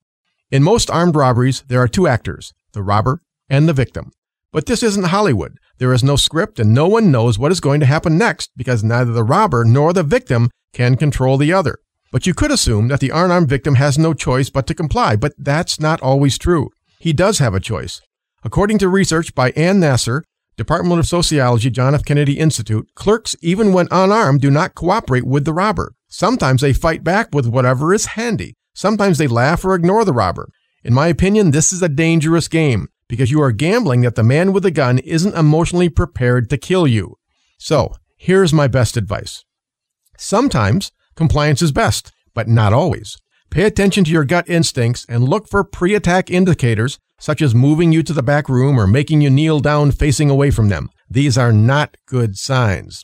[0.52, 4.12] In most armed robberies, there are two actors, the robber and the victim.
[4.52, 5.58] But this isn't Hollywood.
[5.80, 8.84] There is no script and no one knows what is going to happen next because
[8.84, 11.80] neither the robber nor the victim can control the other.
[12.12, 15.34] But you could assume that the unarmed victim has no choice but to comply, but
[15.38, 16.70] that's not always true.
[17.00, 18.02] He does have a choice.
[18.44, 20.24] According to research by Ann Nasser,
[20.58, 22.06] Department of Sociology, John F.
[22.06, 25.94] Kennedy Institute, clerks, even when unarmed, do not cooperate with the robber.
[26.08, 28.56] Sometimes they fight back with whatever is handy.
[28.74, 30.50] Sometimes they laugh or ignore the robber.
[30.84, 34.54] In my opinion, this is a dangerous game because you are gambling that the man
[34.54, 37.18] with the gun isn't emotionally prepared to kill you.
[37.58, 39.44] So, here's my best advice.
[40.18, 43.18] Sometimes compliance is best, but not always.
[43.50, 47.92] Pay attention to your gut instincts and look for pre attack indicators such as moving
[47.92, 50.90] you to the back room or making you kneel down facing away from them.
[51.10, 53.04] These are not good signs.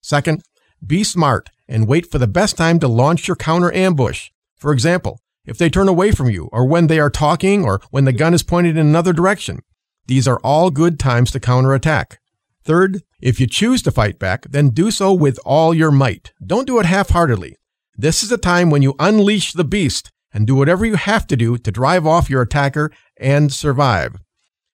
[0.00, 0.42] Second,
[0.86, 4.30] be smart and wait for the best time to launch your counter ambush.
[4.56, 8.04] For example, if they turn away from you, or when they are talking, or when
[8.04, 9.60] the gun is pointed in another direction.
[10.06, 12.18] These are all good times to counterattack.
[12.64, 16.32] Third, if you choose to fight back, then do so with all your might.
[16.44, 17.56] Don't do it half heartedly.
[17.96, 21.36] This is a time when you unleash the beast and do whatever you have to
[21.36, 24.16] do to drive off your attacker and survive.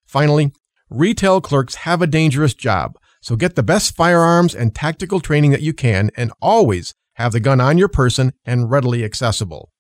[0.07, 0.53] Finally,
[0.91, 5.63] retail clerks have a dangerous job, so get the best firearms and tactical training that
[5.63, 9.71] you can and always have the gun on your person and readily accessible.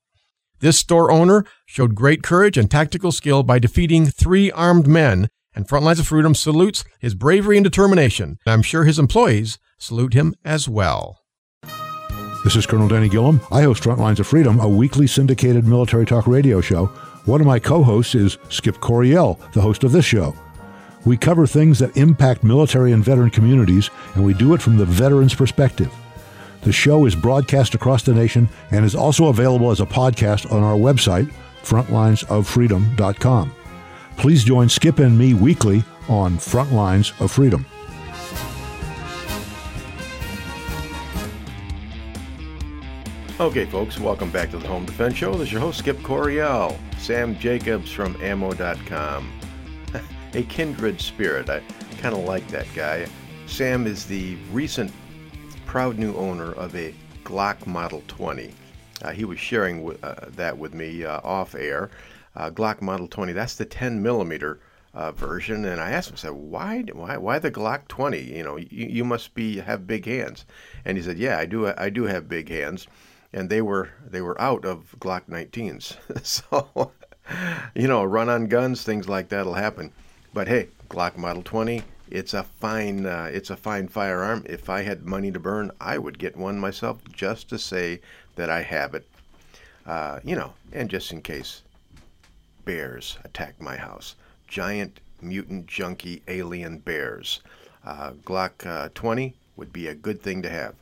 [0.61, 5.69] This store owner showed great courage and tactical skill by defeating three armed men, and
[5.69, 8.39] Frontlines of Freedom salutes his bravery and determination.
[8.47, 11.21] I'm sure his employees salute him as well.
[12.45, 13.41] This is Colonel Denny Gillem.
[13.51, 16.91] I host Frontlines of Freedom, a weekly syndicated military talk radio show.
[17.25, 20.37] One of my co hosts is Skip Coryell, the host of this show.
[21.07, 24.85] We cover things that impact military and veteran communities, and we do it from the
[24.85, 25.93] veteran's perspective.
[26.63, 30.63] The show is broadcast across the nation and is also available as a podcast on
[30.63, 33.55] our website, frontlinesoffreedom.com.
[34.17, 37.65] Please join Skip and me weekly on Frontlines of Freedom.
[43.41, 45.33] Okay, folks, welcome back to the Home Defense Show.
[45.33, 46.79] This is your host, Skip Coryell.
[46.99, 49.29] Sam Jacobs from Ammo.com.
[50.35, 51.51] A kindred spirit.
[51.51, 51.61] I
[51.99, 53.09] kind of like that guy.
[53.47, 54.93] Sam is the recent
[55.67, 58.55] proud new owner of a Glock Model 20.
[59.03, 61.91] Uh, he was sharing w- uh, that with me uh, off air.
[62.37, 64.61] Uh, Glock Model 20, that's the 10 millimeter
[64.95, 65.65] uh, version.
[65.65, 68.21] And I asked him, I said, why, why, why the Glock 20?
[68.21, 70.47] You know, you, you must be have big hands.
[70.85, 72.87] And he said, yeah, I do, I do have big hands
[73.35, 75.97] and they were they were out of Glock 19s.
[76.25, 76.93] so,
[77.75, 79.91] you know, run on guns, things like that'll happen.
[80.33, 84.47] But hey, Glock Model 20, it's a fine uh, it's a fine firearm.
[84.49, 88.01] If I had money to burn, I would get one myself just to say
[88.37, 89.07] that I have it.
[89.85, 91.63] Uh, you know, and just in case
[92.65, 94.15] bears attack my house,
[94.47, 97.41] giant mutant junkie alien bears.
[97.85, 100.75] Uh, Glock uh, 20 would be a good thing to have.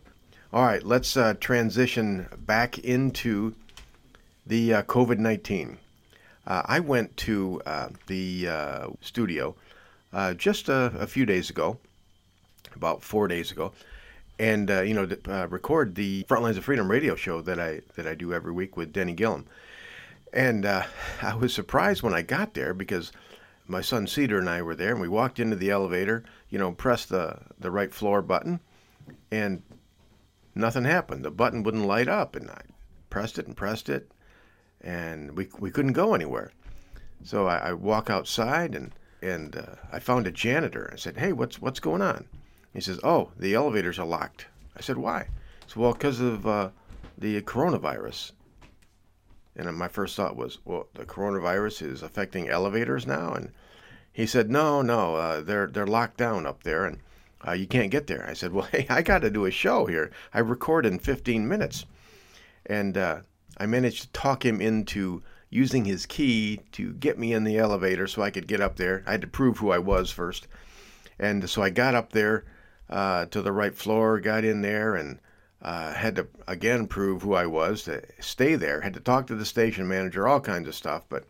[0.54, 3.54] All right, let's uh, transition back into
[4.46, 5.78] the uh, COVID 19.
[6.46, 9.54] Uh, I went to uh, the uh, studio
[10.12, 11.78] uh, just a, a, few days ago,
[12.76, 13.72] about four days ago,
[14.38, 15.08] and you know,
[15.48, 18.92] record the Frontlines of Freedom radio show that I that I do every week with
[18.92, 19.46] Denny Gillem.
[20.34, 20.66] And
[21.22, 23.10] I was surprised when I got there because
[23.66, 26.24] my son Cedar and I were there, and we walked into the elevator.
[26.50, 28.60] You know, pressed the the right floor button,
[29.30, 29.62] and
[30.54, 31.24] nothing happened.
[31.24, 32.62] The button wouldn't light up, and I
[33.10, 34.10] pressed it and pressed it,
[34.80, 36.52] and we we couldn't go anywhere.
[37.24, 38.92] So I, I walk outside and
[39.22, 40.90] and uh, I found a janitor.
[40.92, 42.26] I said, "Hey, what's what's going on?"
[42.72, 44.46] He says, "Oh, the elevators are locked."
[44.76, 45.28] I said, "Why?"
[45.64, 46.70] He said, "Well, because of uh,
[47.16, 48.32] the coronavirus."
[49.54, 53.52] And my first thought was, "Well, the coronavirus is affecting elevators now." And
[54.12, 56.98] he said, "No, no, uh, they're they're locked down up there." And
[57.46, 58.26] uh, you can't get there.
[58.28, 60.10] I said, well, hey, I got to do a show here.
[60.32, 61.86] I record in 15 minutes.
[62.66, 63.20] And uh,
[63.58, 68.06] I managed to talk him into using his key to get me in the elevator
[68.06, 69.02] so I could get up there.
[69.06, 70.48] I had to prove who I was first.
[71.18, 72.44] And so I got up there
[72.88, 75.18] uh, to the right floor, got in there, and
[75.60, 78.80] uh, had to again prove who I was to stay there.
[78.80, 81.04] Had to talk to the station manager, all kinds of stuff.
[81.08, 81.24] But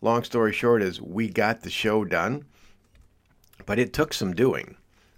[0.00, 2.44] long story short is we got the show done,
[3.66, 4.76] but it took some doing.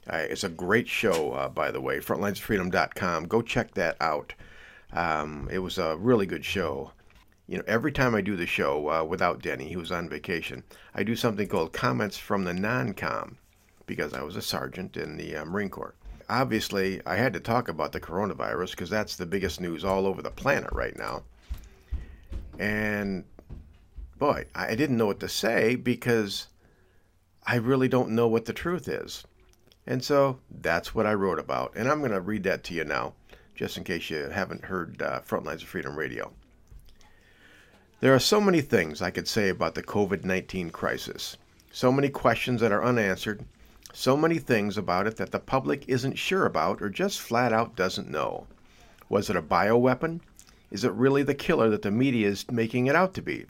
[0.09, 3.26] Uh, it's a great show, uh, by the way, frontlinesfreedom.com.
[3.26, 4.34] Go check that out.
[4.92, 6.92] Um, it was a really good show.
[7.46, 10.62] you know, every time I do the show uh, without Denny, he was on vacation,
[10.94, 13.36] I do something called comments from the non-com
[13.86, 15.94] because I was a sergeant in the uh, Marine Corps.
[16.28, 20.22] Obviously, I had to talk about the coronavirus because that's the biggest news all over
[20.22, 21.24] the planet right now.
[22.57, 23.24] And
[24.18, 26.46] boy, I didn't know what to say because
[27.44, 29.24] I really don't know what the truth is.
[29.91, 31.72] And so that's what I wrote about.
[31.74, 33.14] And I'm going to read that to you now,
[33.57, 36.30] just in case you haven't heard uh, Frontlines of Freedom Radio.
[37.99, 41.36] There are so many things I could say about the COVID 19 crisis,
[41.72, 43.45] so many questions that are unanswered,
[43.93, 47.74] so many things about it that the public isn't sure about or just flat out
[47.74, 48.47] doesn't know.
[49.09, 50.20] Was it a bioweapon?
[50.70, 53.47] Is it really the killer that the media is making it out to be?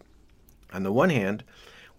[0.73, 1.45] On the one hand,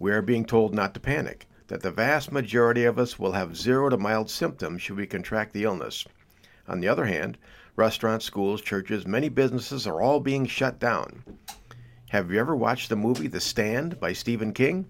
[0.00, 3.56] we are being told not to panic, that the vast majority of us will have
[3.56, 6.04] zero to mild symptoms should we contract the illness.
[6.68, 7.38] On the other hand,
[7.76, 11.24] restaurants, schools, churches, many businesses are all being shut down.
[12.10, 14.84] Have you ever watched the movie The Stand by Stephen King?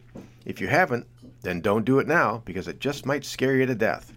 [0.45, 1.07] If you haven't,
[1.43, 4.13] then don't do it now because it just might scare you to death.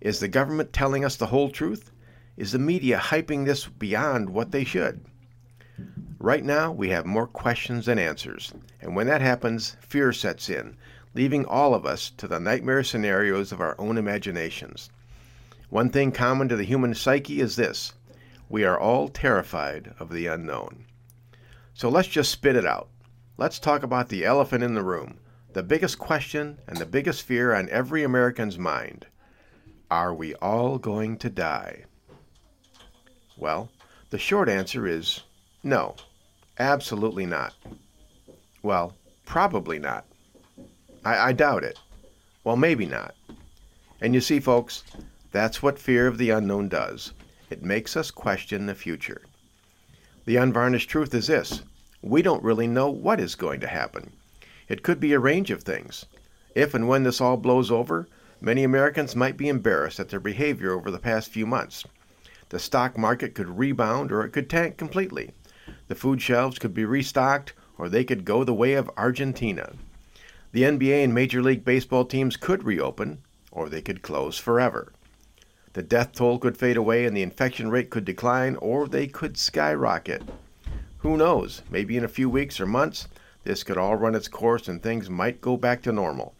[0.00, 1.90] Is the government telling us the whole truth?
[2.36, 5.04] Is the media hyping this beyond what they should?
[6.20, 10.76] Right now, we have more questions than answers, and when that happens, fear sets in,
[11.14, 14.90] leaving all of us to the nightmare scenarios of our own imaginations.
[15.68, 17.92] One thing common to the human psyche is this
[18.48, 20.84] we are all terrified of the unknown.
[21.74, 22.88] So let's just spit it out.
[23.36, 25.18] Let's talk about the elephant in the room,
[25.52, 29.06] the biggest question and the biggest fear on every American's mind.
[29.90, 31.84] Are we all going to die?
[33.36, 33.70] Well,
[34.10, 35.22] the short answer is
[35.62, 35.94] no,
[36.58, 37.54] absolutely not.
[38.62, 38.94] Well,
[39.24, 40.04] probably not.
[41.04, 41.78] I, I doubt it.
[42.44, 43.14] Well, maybe not.
[44.00, 44.82] And you see, folks,
[45.32, 47.12] that's what fear of the unknown does.
[47.50, 49.22] It makes us question the future.
[50.24, 51.62] The unvarnished truth is this
[52.02, 54.12] we don't really know what is going to happen.
[54.68, 56.06] It could be a range of things.
[56.54, 58.08] If and when this all blows over,
[58.40, 61.84] many Americans might be embarrassed at their behavior over the past few months.
[62.48, 65.32] The stock market could rebound or it could tank completely.
[65.88, 69.72] The food shelves could be restocked or they could go the way of Argentina.
[70.52, 73.22] The NBA and Major League Baseball teams could reopen
[73.52, 74.92] or they could close forever.
[75.74, 79.38] The death toll could fade away and the infection rate could decline or they could
[79.38, 80.22] skyrocket.
[80.98, 81.62] Who knows?
[81.70, 83.06] Maybe in a few weeks or months,
[83.44, 86.34] this could all run its course and things might go back to normal.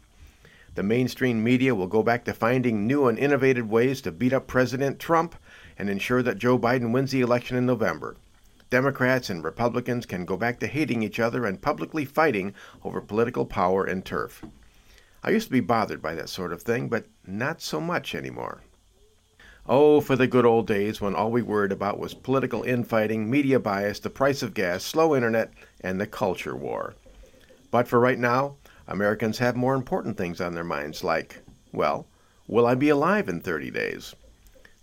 [0.74, 4.48] The mainstream media will go back to finding new and innovative ways to beat up
[4.48, 5.36] President Trump
[5.78, 8.16] and ensure that Joe Biden wins the election in November.
[8.70, 12.54] Democrats and Republicans can go back to hating each other and publicly fighting
[12.84, 14.44] over political power and turf.
[15.24, 18.62] I used to be bothered by that sort of thing, but not so much anymore.
[19.66, 23.58] Oh, for the good old days when all we worried about was political infighting, media
[23.58, 26.94] bias, the price of gas, slow internet, and the culture war.
[27.70, 28.56] But for right now,
[28.88, 31.42] Americans have more important things on their minds, like,
[31.72, 32.06] well,
[32.46, 34.14] will I be alive in 30 days?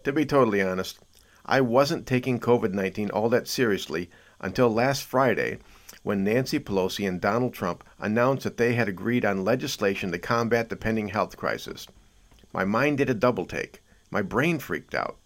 [0.03, 0.99] To be totally honest,
[1.47, 4.09] I wasn't taking COVID 19 all that seriously
[4.41, 5.59] until last Friday
[6.03, 10.69] when Nancy Pelosi and Donald Trump announced that they had agreed on legislation to combat
[10.69, 11.87] the pending health crisis.
[12.53, 13.81] My mind did a double take.
[14.11, 15.17] My brain freaked out.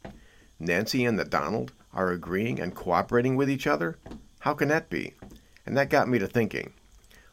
[0.60, 3.98] Nancy and the Donald are agreeing and cooperating with each other?
[4.40, 5.14] How can that be?
[5.66, 6.74] And that got me to thinking.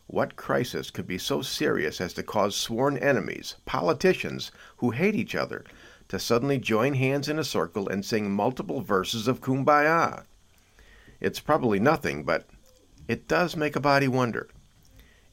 [0.07, 5.35] What crisis could be so serious as to cause sworn enemies, politicians who hate each
[5.35, 5.65] other,
[6.09, 10.25] to suddenly join hands in a circle and sing multiple verses of Kumbaya?
[11.21, 12.47] It's probably nothing, but
[13.09, 14.49] it does make a body wonder.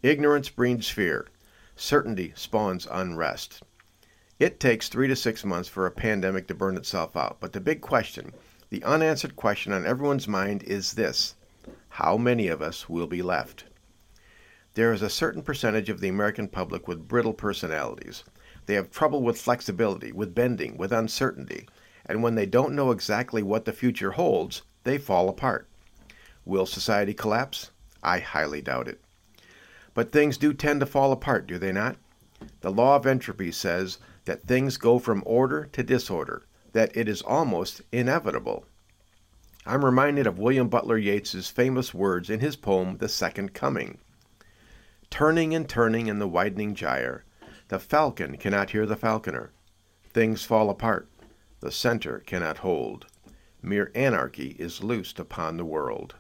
[0.01, 1.27] Ignorance breeds fear.
[1.75, 3.61] Certainty spawns unrest.
[4.39, 7.37] It takes three to six months for a pandemic to burn itself out.
[7.39, 8.33] But the big question,
[8.69, 11.35] the unanswered question on everyone's mind is this
[11.89, 13.65] How many of us will be left?
[14.73, 18.25] There is a certain percentage of the American public with brittle personalities.
[18.65, 21.67] They have trouble with flexibility, with bending, with uncertainty,
[22.05, 25.67] and when they don't know exactly what the future holds, they fall apart.
[26.45, 27.71] Will society collapse?
[28.03, 29.01] I highly doubt it.
[29.93, 31.97] But things do tend to fall apart, do they not?
[32.61, 37.21] The law of entropy says that things go from order to disorder, that it is
[37.21, 38.65] almost inevitable.
[39.65, 43.97] I'm reminded of William Butler Yeats's famous words in his poem The Second Coming.
[45.09, 47.23] Turning and turning in the widening gyre,
[47.67, 49.51] the falcon cannot hear the falconer.
[50.13, 51.07] Things fall apart,
[51.61, 53.07] the center cannot hold.
[53.61, 56.13] Mere anarchy is loosed upon the world.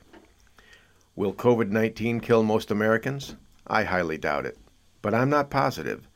[1.15, 3.35] Will COVID 19 kill most Americans?
[3.67, 4.57] I highly doubt it,
[5.03, 6.07] but I'm not positive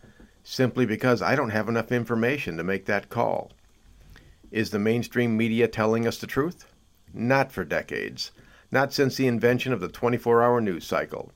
[0.44, 3.52] simply because I don't have enough information to make that call.
[4.50, 6.66] Is the mainstream media telling us the truth?
[7.14, 8.32] Not for decades.
[8.72, 11.32] Not since the invention of the 24 hour news cycle.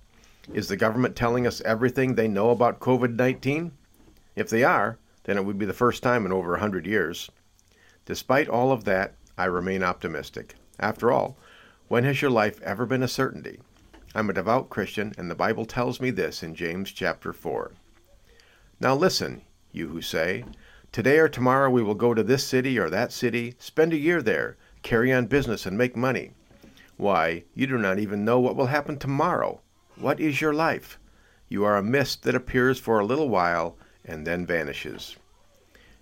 [0.51, 3.71] Is the government telling us everything they know about COVID 19?
[4.35, 7.29] If they are, then it would be the first time in over a 100 years.
[8.05, 10.55] Despite all of that, I remain optimistic.
[10.79, 11.37] After all,
[11.87, 13.59] when has your life ever been a certainty?
[14.15, 17.71] I'm a devout Christian, and the Bible tells me this in James chapter 4.
[18.79, 20.45] Now listen, you who say,
[20.91, 24.21] Today or tomorrow we will go to this city or that city, spend a year
[24.21, 26.31] there, carry on business, and make money.
[26.97, 29.61] Why, you do not even know what will happen tomorrow.
[29.95, 30.99] What is your life?
[31.49, 35.15] You are a mist that appears for a little while and then vanishes.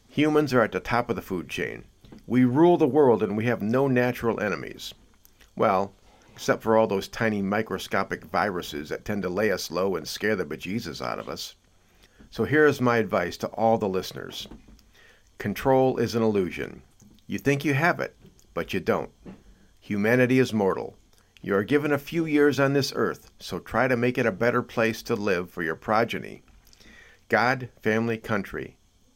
[0.09, 1.85] Humans are at the top of the food chain.
[2.27, 4.93] We rule the world and we have no natural enemies.
[5.55, 5.93] Well,
[6.33, 10.35] except for all those tiny microscopic viruses that tend to lay us low and scare
[10.35, 11.55] the bejesus out of us.
[12.29, 14.47] So here is my advice to all the listeners
[15.37, 16.81] Control is an illusion.
[17.27, 18.15] You think you have it,
[18.53, 19.09] but you don't.
[19.79, 20.95] Humanity is mortal.
[21.41, 24.31] You are given a few years on this earth, so try to make it a
[24.31, 26.43] better place to live for your progeny.
[27.31, 28.75] God, family, country,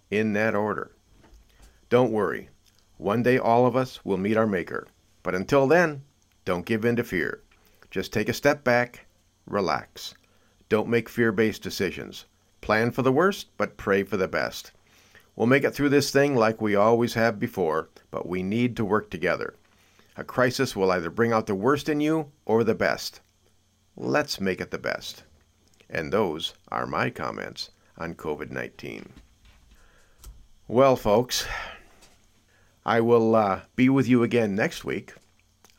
[0.09, 0.95] in that order.
[1.89, 2.47] Don't worry.
[2.95, 4.87] One day all of us will meet our Maker.
[5.21, 6.01] But until then,
[6.45, 7.43] don't give in to fear.
[7.91, 9.05] Just take a step back,
[9.45, 10.13] relax.
[10.69, 12.23] Don't make fear based decisions.
[12.61, 14.71] Plan for the worst, but pray for the best.
[15.35, 18.85] We'll make it through this thing like we always have before, but we need to
[18.85, 19.55] work together.
[20.15, 23.19] A crisis will either bring out the worst in you or the best.
[23.97, 25.23] Let's make it the best.
[25.89, 29.09] And those are my comments on COVID 19.
[30.67, 31.45] Well, folks,
[32.85, 35.13] I will uh, be with you again next week.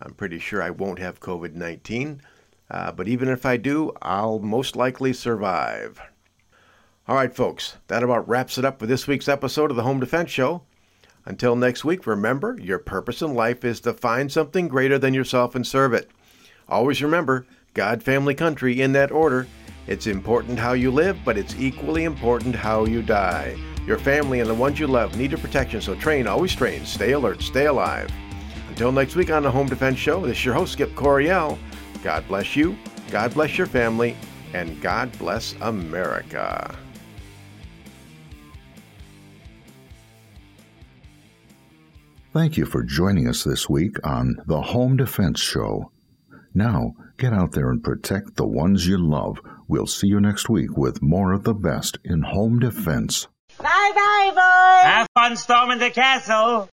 [0.00, 2.22] I'm pretty sure I won't have COVID 19,
[2.70, 6.00] uh, but even if I do, I'll most likely survive.
[7.08, 10.00] All right, folks, that about wraps it up for this week's episode of the Home
[10.00, 10.62] Defense Show.
[11.24, 15.54] Until next week, remember your purpose in life is to find something greater than yourself
[15.54, 16.10] and serve it.
[16.68, 19.46] Always remember God, family, country in that order.
[19.86, 23.56] It's important how you live, but it's equally important how you die.
[23.86, 27.12] Your family and the ones you love need your protection, so train, always train, stay
[27.12, 28.10] alert, stay alive.
[28.68, 31.56] Until next week on the Home Defense Show, this is your host, Skip Coryell.
[32.02, 32.76] God bless you,
[33.12, 34.16] God bless your family,
[34.54, 36.76] and God bless America.
[42.32, 45.92] Thank you for joining us this week on the Home Defense Show.
[46.52, 49.40] Now, get out there and protect the ones you love.
[49.68, 53.26] We'll see you next week with more of the best in home defense.
[53.58, 54.92] Bye bye, boys!
[54.92, 56.68] Have fun storming the castle!